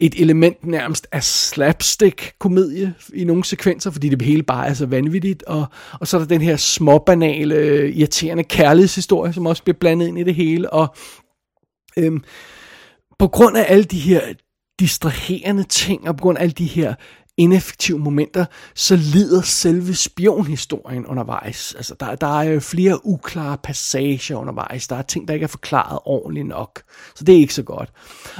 et 0.00 0.14
element 0.20 0.66
nærmest 0.66 1.06
af 1.12 1.24
slapstick-komedie 1.24 2.94
i 3.14 3.24
nogle 3.24 3.44
sekvenser, 3.44 3.90
fordi 3.90 4.08
det 4.08 4.22
hele 4.22 4.42
bare 4.42 4.68
er 4.68 4.74
så 4.74 4.86
vanvittigt, 4.86 5.42
og, 5.42 5.66
og 6.00 6.06
så 6.06 6.16
er 6.16 6.18
der 6.18 6.28
den 6.28 6.40
her 6.40 6.56
småbanale, 6.56 7.92
irriterende 7.92 8.44
kærlighedshistorie, 8.44 9.32
som 9.32 9.46
også 9.46 9.62
bliver 9.62 9.78
blandet 9.80 10.06
ind 10.08 10.18
i 10.18 10.22
det 10.24 10.34
hele, 10.34 10.72
og 10.72 10.94
øhm, 11.98 12.24
på 13.18 13.28
grund 13.28 13.56
af 13.56 13.64
alle 13.68 13.84
de 13.84 13.98
her 13.98 14.20
distraherende 14.80 15.62
ting, 15.62 16.08
og 16.08 16.16
på 16.16 16.22
grund 16.22 16.38
af 16.38 16.42
alle 16.42 16.52
de 16.52 16.66
her 16.66 16.94
ineffektive 17.36 17.98
momenter, 17.98 18.44
så 18.74 18.96
lider 18.96 19.42
selve 19.42 19.94
spionhistorien 19.94 21.06
undervejs. 21.06 21.74
Altså, 21.74 21.94
der, 22.00 22.14
der 22.14 22.40
er 22.40 22.60
flere 22.60 23.06
uklare 23.06 23.58
passager 23.58 24.36
undervejs. 24.36 24.88
Der 24.88 24.96
er 24.96 25.02
ting, 25.02 25.28
der 25.28 25.34
ikke 25.34 25.44
er 25.44 25.48
forklaret 25.48 25.98
ordentligt 26.04 26.46
nok. 26.46 26.82
Så 27.14 27.24
det 27.24 27.34
er 27.34 27.38
ikke 27.38 27.54
så 27.54 27.62
godt. 27.62 27.90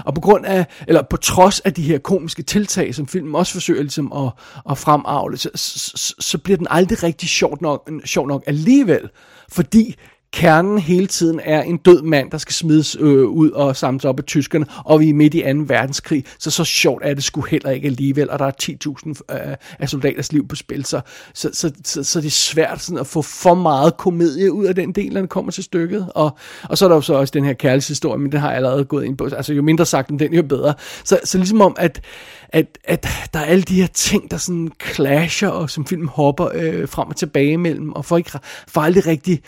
Og 0.05 0.15
på 0.15 0.21
grund 0.21 0.47
af, 0.47 0.67
eller 0.89 1.03
på 1.11 1.17
trods 1.17 1.61
af 1.61 1.75
de 1.75 1.83
her 1.83 1.99
komiske 1.99 2.43
tiltag, 2.43 2.95
som 2.95 3.07
filmen 3.07 3.35
også 3.35 3.53
forsøger 3.53 3.83
ligesom 3.83 4.13
at, 4.13 4.33
at 4.71 4.79
fremavle, 4.79 5.37
så, 5.37 5.51
så, 5.55 6.15
så 6.19 6.39
bliver 6.39 6.57
den 6.57 6.67
aldrig 6.71 7.03
rigtig 7.03 7.29
sjov 7.29 7.59
nok, 7.61 7.91
sjov 8.05 8.27
nok 8.27 8.45
alligevel. 8.47 9.11
Fordi 9.49 9.97
kernen 10.35 10.79
hele 10.79 11.07
tiden 11.07 11.41
er 11.45 11.63
en 11.63 11.77
død 11.77 12.03
mand, 12.03 12.31
der 12.31 12.39
skal 12.39 12.55
smides 12.55 12.97
øh, 13.01 13.25
ud 13.25 13.51
og 13.51 13.77
samles 13.77 14.05
op 14.05 14.19
af 14.19 14.25
tyskerne, 14.25 14.67
og 14.85 15.01
vi 15.01 15.09
er 15.11 15.15
midt 15.15 15.35
i 15.35 15.41
2. 15.41 15.49
verdenskrig, 15.67 16.25
så 16.39 16.51
så 16.51 16.65
sjovt 16.65 17.03
er 17.05 17.15
det 17.15 17.25
sgu 17.25 17.41
heller 17.41 17.71
ikke 17.71 17.87
alligevel, 17.87 18.31
og 18.31 18.39
der 18.39 18.45
er 18.45 18.53
10.000 18.63 19.09
øh, 19.09 19.57
af 19.79 19.89
soldaters 19.89 20.33
liv 20.33 20.49
på 20.49 20.57
spil, 20.57 20.85
så, 20.85 21.01
så, 21.35 21.51
så, 21.53 21.73
så, 21.85 22.05
så 22.05 22.21
det 22.21 22.27
er 22.27 22.31
svært 22.31 22.83
sådan, 22.83 22.99
at 22.99 23.07
få 23.07 23.23
for 23.23 23.55
meget 23.55 23.97
komedie 23.97 24.53
ud 24.53 24.65
af 24.65 24.75
den 24.75 24.93
del, 24.93 25.13
når 25.13 25.21
det 25.21 25.31
kommer 25.31 25.53
til 25.53 25.65
stykket, 25.65 26.09
og, 26.15 26.37
og 26.63 26.79
så 26.79 26.85
er 26.85 26.89
der 26.89 26.97
jo 26.97 27.03
så 27.03 27.15
også 27.15 27.33
den 27.35 27.45
her 27.45 27.53
kærlighedshistorie, 27.53 28.19
men 28.19 28.33
den 28.33 28.41
har 28.41 28.49
jeg 28.49 28.57
allerede 28.57 28.85
gået 28.85 29.05
ind 29.05 29.17
på, 29.17 29.25
altså 29.25 29.53
jo 29.53 29.63
mindre 29.63 29.87
sagt 29.87 30.11
om 30.11 30.19
den, 30.19 30.35
jo 30.35 30.43
bedre. 30.43 30.75
Så, 31.05 31.21
så 31.25 31.39
ligesom 31.39 31.61
om, 31.61 31.77
at, 31.79 32.01
at, 32.49 32.79
at 32.85 33.07
der 33.33 33.39
er 33.39 33.45
alle 33.45 33.63
de 33.63 33.81
her 33.81 33.87
ting, 33.87 34.31
der 34.31 34.37
sådan 34.37 34.73
clasher, 34.95 35.49
og 35.49 35.71
som 35.71 35.87
film 35.87 36.09
hopper 36.09 36.49
øh, 36.55 36.89
frem 36.89 37.09
og 37.09 37.17
tilbage 37.17 37.53
imellem, 37.53 37.93
og 37.93 38.05
får, 38.05 38.17
ikke, 38.17 38.31
får 38.69 38.81
aldrig 38.81 39.07
rigtig 39.07 39.43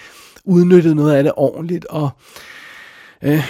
udnyttet 0.47 0.97
noget 0.97 1.15
af 1.15 1.23
det 1.23 1.33
ordentligt, 1.37 1.85
og 1.85 2.11
øh, 3.23 3.45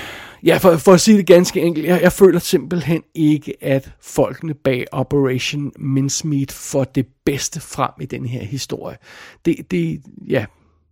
ja, 0.44 0.56
for, 0.56 0.76
for 0.76 0.92
at 0.92 1.00
sige 1.00 1.18
det 1.18 1.26
ganske 1.26 1.60
enkelt, 1.60 1.86
jeg, 1.86 2.02
jeg 2.02 2.12
føler 2.12 2.38
simpelthen 2.38 3.02
ikke, 3.14 3.54
at 3.60 3.90
folkene 4.00 4.54
bag 4.54 4.84
Operation 4.92 5.72
Mincemeat 5.78 6.52
får 6.52 6.84
det 6.84 7.06
bedste 7.24 7.60
frem 7.60 7.90
i 8.00 8.06
den 8.06 8.26
her 8.26 8.44
historie. 8.44 8.96
Det, 9.44 9.70
det 9.70 10.02
ja, 10.28 10.46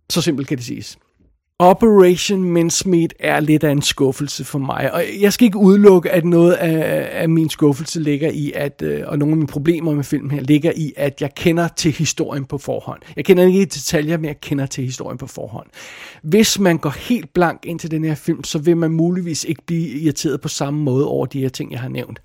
så 0.09 0.21
simpelt 0.21 0.47
kan 0.47 0.57
det 0.57 0.65
siges. 0.65 0.97
Operation 1.59 2.43
Mincemeat 2.43 3.13
er 3.19 3.39
lidt 3.39 3.63
af 3.63 3.71
en 3.71 3.81
skuffelse 3.81 4.45
for 4.45 4.59
mig, 4.59 4.93
og 4.93 5.03
jeg 5.19 5.33
skal 5.33 5.45
ikke 5.45 5.57
udelukke, 5.57 6.11
at 6.11 6.25
noget 6.25 6.53
af, 6.53 7.09
af 7.21 7.29
min 7.29 7.49
skuffelse 7.49 7.99
ligger 7.99 8.29
i, 8.29 8.51
at, 8.55 8.81
øh, 8.81 9.03
og 9.07 9.17
nogle 9.17 9.31
af 9.31 9.37
mine 9.37 9.47
problemer 9.47 9.93
med 9.93 10.03
filmen 10.03 10.31
her, 10.31 10.41
ligger 10.41 10.71
i, 10.75 10.93
at 10.97 11.21
jeg 11.21 11.35
kender 11.35 11.67
til 11.67 11.91
historien 11.91 12.45
på 12.45 12.57
forhånd. 12.57 13.01
Jeg 13.15 13.25
kender 13.25 13.45
ikke 13.45 13.61
i 13.61 13.65
detaljer, 13.65 14.17
men 14.17 14.25
jeg 14.25 14.41
kender 14.41 14.65
til 14.65 14.83
historien 14.83 15.17
på 15.17 15.27
forhånd. 15.27 15.67
Hvis 16.23 16.59
man 16.59 16.77
går 16.77 16.89
helt 16.89 17.33
blank 17.33 17.65
ind 17.65 17.79
til 17.79 17.91
den 17.91 18.03
her 18.03 18.15
film, 18.15 18.43
så 18.43 18.59
vil 18.59 18.77
man 18.77 18.91
muligvis 18.91 19.43
ikke 19.43 19.61
blive 19.65 19.99
irriteret 19.99 20.41
på 20.41 20.47
samme 20.47 20.79
måde 20.79 21.07
over 21.07 21.25
de 21.25 21.41
her 21.41 21.49
ting, 21.49 21.71
jeg 21.71 21.79
har 21.79 21.89
nævnt. 21.89 22.21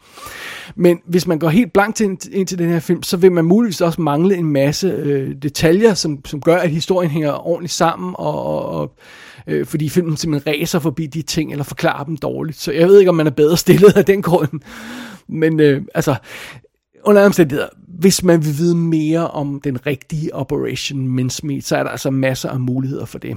Men 0.77 1.01
hvis 1.07 1.27
man 1.27 1.39
går 1.39 1.49
helt 1.49 1.73
blank 1.73 2.01
ind 2.01 2.47
til 2.47 2.59
den 2.59 2.69
her 2.69 2.81
film, 2.81 3.03
så 3.03 3.17
vil 3.17 3.33
man 3.33 3.45
muligvis 3.45 3.81
også 3.81 4.01
mangle 4.01 4.37
en 4.37 4.47
masse 4.47 4.87
øh, 4.87 5.35
detaljer, 5.43 5.95
som, 5.95 6.25
som 6.25 6.41
gør, 6.41 6.57
at 6.57 6.71
historien 6.71 7.11
hænger 7.11 7.47
ordentligt 7.47 7.73
sammen, 7.73 8.15
og, 8.19 8.45
og, 8.45 8.69
og 8.69 8.95
øh, 9.47 9.67
fordi 9.67 9.89
filmen 9.89 10.17
simpelthen 10.17 10.53
ræser 10.53 10.79
forbi 10.79 11.07
de 11.07 11.23
ting, 11.23 11.51
eller 11.51 11.65
forklarer 11.65 12.05
dem 12.05 12.17
dårligt. 12.17 12.59
Så 12.59 12.73
jeg 12.73 12.89
ved 12.89 12.99
ikke, 12.99 13.09
om 13.09 13.15
man 13.15 13.27
er 13.27 13.31
bedre 13.31 13.57
stillet 13.57 13.97
af 13.97 14.05
den 14.05 14.23
grund. 14.23 14.61
Men 15.29 15.61
øh, 15.61 15.83
altså, 15.95 16.15
under 17.05 17.27
omstændigheder, 17.27 17.69
hvis 18.01 18.23
man 18.25 18.45
vil 18.45 18.59
vide 18.59 18.77
mere 18.77 19.31
om 19.31 19.61
den 19.61 19.87
rigtige 19.87 20.35
Operation 20.35 21.09
Mincemeat, 21.09 21.65
så 21.65 21.77
er 21.77 21.83
der 21.83 21.91
altså 21.91 22.11
masser 22.11 22.51
af 22.51 22.61
muligheder 22.61 23.05
for 23.05 23.19
det. 23.19 23.37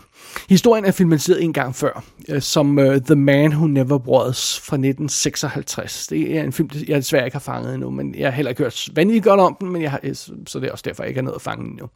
Historien 0.50 0.86
er 0.86 0.92
filmatiseret 0.92 1.44
en 1.44 1.54
gang 1.54 1.76
før, 1.76 2.04
øh, 2.30 2.42
som 2.42 2.80
øh, 2.80 3.02
The 3.02 3.16
Man 3.16 3.52
Who 3.52 3.68
Never 3.68 3.98
Was 3.98 4.60
fra 4.60 4.76
1956. 4.76 6.08
Det 6.08 6.38
er 6.38 6.44
en 6.44 6.54
film, 6.54 6.70
jeg 6.88 6.98
desværre 6.98 7.26
ikke 7.26 7.36
har 7.36 7.40
fanget 7.40 7.74
endnu, 7.74 7.90
men 7.90 8.16
jeg 8.16 8.28
har 8.28 8.32
heller 8.32 8.50
ikke 8.50 8.64
hørt 8.64 8.90
vanvittigt 8.94 9.26
godt 9.26 9.40
om 9.40 9.58
den, 9.60 9.72
men 9.72 9.82
jeg 9.82 9.92
har, 9.92 10.00
øh, 10.04 10.16
så 10.16 10.60
det 10.60 10.68
er 10.68 10.72
også 10.72 10.84
derfor, 10.88 11.04
jeg 11.04 11.10
ikke 11.10 11.18
har 11.18 11.24
noget 11.24 11.36
at 11.36 11.42
fange 11.42 11.66
endnu. 11.66 11.90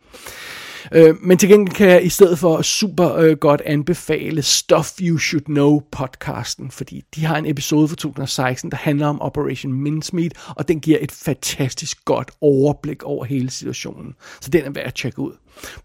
Øh, 0.91 1.15
men 1.21 1.38
til 1.38 1.50
gengæld 1.50 1.76
kan 1.76 1.89
jeg 1.89 2.06
i 2.06 2.10
stedet 2.10 2.39
for 2.39 2.62
super 2.62 3.15
øh, 3.15 3.38
godt 3.38 3.62
anbefale 3.65 4.41
Stuff 4.41 4.89
You 5.02 5.17
Should 5.17 5.45
Know 5.45 5.82
podcasten, 5.91 6.71
fordi 6.71 7.04
de 7.15 7.26
har 7.26 7.38
en 7.38 7.45
episode 7.45 7.88
fra 7.88 7.95
2016, 7.95 8.71
der 8.71 8.78
handler 8.78 9.08
om 9.08 9.21
Operation 9.21 9.73
Mincemeat, 9.73 10.34
og 10.56 10.67
den 10.67 10.80
giver 10.80 10.97
et 11.02 11.12
fantastisk 11.12 12.06
godt 12.06 12.32
overblik 12.41 13.04
over 13.04 13.26
hele 13.26 13.50
situationen. 13.50 14.13
Så 14.41 14.50
den 14.50 14.65
er 14.65 14.69
værd 14.69 14.88
at 14.88 14.93
tjekke 14.93 15.19
ud. 15.19 15.32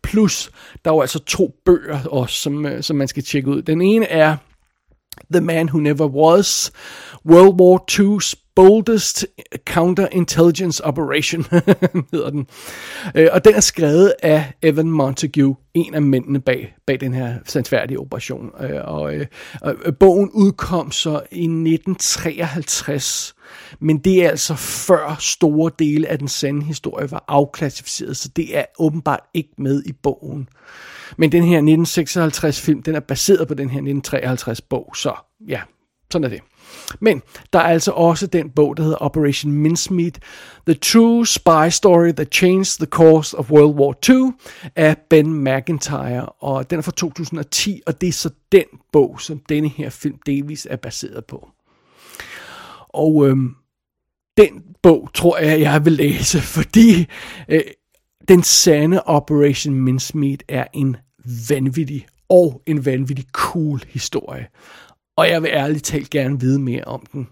Plus, 0.02 0.50
der 0.84 0.90
er 0.90 0.94
jo 0.94 1.00
altså 1.00 1.18
to 1.18 1.54
bøger 1.64 2.04
også, 2.04 2.36
som, 2.36 2.66
øh, 2.66 2.82
som 2.82 2.96
man 2.96 3.08
skal 3.08 3.22
tjekke 3.22 3.48
ud. 3.50 3.62
Den 3.62 3.82
ene 3.82 4.06
er 4.06 4.36
The 5.32 5.40
Man 5.40 5.68
Who 5.68 5.80
Never 5.80 6.06
Was, 6.06 6.72
World 7.24 7.60
War 7.60 7.84
II's 7.98 8.34
Boldest 8.54 9.26
Counterintelligence 9.64 10.80
Operation, 10.84 11.44
hedder 12.12 12.30
den. 12.30 12.46
Øh, 13.14 13.28
og 13.32 13.44
den 13.44 13.54
er 13.54 13.60
skrevet 13.60 14.12
af 14.22 14.52
Evan 14.62 14.90
Montague, 14.90 15.56
en 15.74 15.94
af 15.94 16.02
mændene 16.02 16.40
bag, 16.40 16.74
bag 16.86 17.00
den 17.00 17.14
her 17.14 17.34
sandsværdige 17.44 17.98
operation. 17.98 18.50
Øh, 18.60 18.80
og, 18.84 19.14
øh, 19.14 19.26
og, 19.60 19.74
og 19.86 19.96
bogen 19.96 20.30
udkom 20.30 20.92
så 20.92 21.10
i 21.30 21.44
1953, 21.44 23.34
men 23.80 23.98
det 23.98 24.24
er 24.24 24.30
altså 24.30 24.54
før 24.54 25.16
store 25.20 25.70
dele 25.78 26.08
af 26.08 26.18
den 26.18 26.28
sande 26.28 26.62
historie 26.62 27.10
var 27.10 27.24
afklassificeret, 27.28 28.16
så 28.16 28.28
det 28.36 28.58
er 28.58 28.64
åbenbart 28.78 29.20
ikke 29.34 29.52
med 29.58 29.82
i 29.86 29.92
bogen. 29.92 30.48
Men 31.18 31.32
den 31.32 31.42
her 31.42 31.56
1956 31.56 32.60
film, 32.60 32.82
den 32.82 32.94
er 32.94 33.00
baseret 33.00 33.48
på 33.48 33.54
den 33.54 33.70
her 33.70 33.78
1953 33.78 34.60
bog, 34.60 34.92
så 34.96 35.14
ja, 35.48 35.60
sådan 36.12 36.24
er 36.24 36.28
det. 36.28 36.40
Men 37.00 37.22
der 37.52 37.58
er 37.58 37.62
altså 37.68 37.90
også 37.90 38.26
den 38.26 38.50
bog, 38.50 38.76
der 38.76 38.82
hedder 38.82 39.02
Operation 39.02 39.52
Mincemeat, 39.52 40.18
The 40.66 40.74
True 40.74 41.26
Spy 41.26 41.68
Story 41.70 42.12
That 42.12 42.34
Changed 42.34 42.78
the 42.78 42.86
Course 42.86 43.38
of 43.38 43.50
World 43.50 43.74
War 43.74 43.94
II 44.10 44.32
af 44.76 44.96
Ben 45.10 45.44
McIntyre, 45.44 46.26
og 46.26 46.70
den 46.70 46.78
er 46.78 46.82
fra 46.82 46.92
2010, 46.96 47.80
og 47.86 48.00
det 48.00 48.08
er 48.08 48.12
så 48.12 48.30
den 48.52 48.64
bog, 48.92 49.20
som 49.20 49.40
denne 49.48 49.68
her 49.68 49.90
film 49.90 50.18
delvis 50.26 50.66
er 50.70 50.76
baseret 50.76 51.24
på. 51.24 51.48
Og 52.88 53.28
øhm, 53.28 53.54
den 54.36 54.62
bog 54.82 55.10
tror 55.14 55.38
jeg, 55.38 55.60
jeg 55.60 55.84
vil 55.84 55.92
læse, 55.92 56.40
fordi 56.56 57.06
øh, 57.48 57.60
den 58.28 58.42
sande 58.42 59.02
Operation 59.02 59.74
Mincemeat 59.74 60.42
er 60.48 60.66
en 60.72 60.96
vanvittig 61.48 62.06
og 62.28 62.62
en 62.66 62.86
vanvittig 62.86 63.26
cool 63.32 63.82
historie. 63.88 64.48
Og 65.16 65.28
jeg 65.28 65.42
vil 65.42 65.50
ærligt 65.50 65.84
talt 65.84 66.10
gerne 66.10 66.40
vide 66.40 66.58
mere 66.58 66.84
om 66.84 67.06
den. 67.12 67.28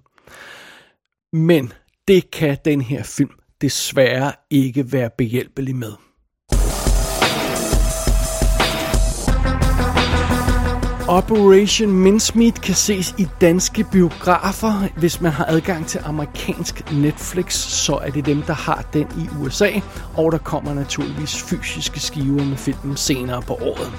Men 1.32 1.72
det 2.08 2.30
kan 2.30 2.58
den 2.64 2.80
her 2.80 3.02
film 3.02 3.30
desværre 3.60 4.32
ikke 4.50 4.92
være 4.92 5.10
behjælpelig 5.18 5.76
med. 5.76 5.92
Operation 11.10 11.92
Mincemeat 11.92 12.60
kan 12.60 12.74
ses 12.74 13.14
i 13.18 13.26
danske 13.40 13.84
biografer. 13.92 14.88
Hvis 14.96 15.20
man 15.20 15.32
har 15.32 15.44
adgang 15.44 15.86
til 15.86 16.00
amerikansk 16.04 16.92
Netflix, 16.92 17.54
så 17.54 17.98
er 18.02 18.10
det 18.10 18.26
dem, 18.26 18.42
der 18.42 18.52
har 18.52 18.84
den 18.92 19.06
i 19.18 19.28
USA. 19.40 19.70
Og 20.16 20.32
der 20.32 20.38
kommer 20.38 20.74
naturligvis 20.74 21.42
fysiske 21.42 22.00
skiver 22.00 22.44
med 22.44 22.56
filmen 22.56 22.96
senere 22.96 23.42
på 23.42 23.54
året. 23.54 23.92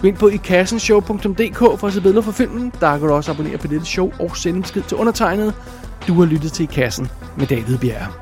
Gå 0.00 0.08
ind 0.08 0.16
på 0.16 0.28
ikassenshow.dk 0.28 1.58
for 1.58 1.86
at 1.86 1.92
se 1.92 2.00
billeder 2.00 2.22
for 2.22 2.32
filmen. 2.32 2.72
Der 2.80 2.98
kan 2.98 3.08
du 3.08 3.14
også 3.14 3.30
abonnere 3.30 3.58
på 3.58 3.66
dette 3.66 3.86
show 3.86 4.12
og 4.20 4.36
sende 4.36 4.62
besked 4.62 4.82
til 4.82 4.96
undertegnet. 4.96 5.54
Du 6.08 6.14
har 6.14 6.24
lyttet 6.24 6.52
til 6.52 6.62
I 6.62 6.66
Kassen 6.66 7.08
med 7.36 7.46
David 7.46 7.78
Bjerre. 7.78 8.12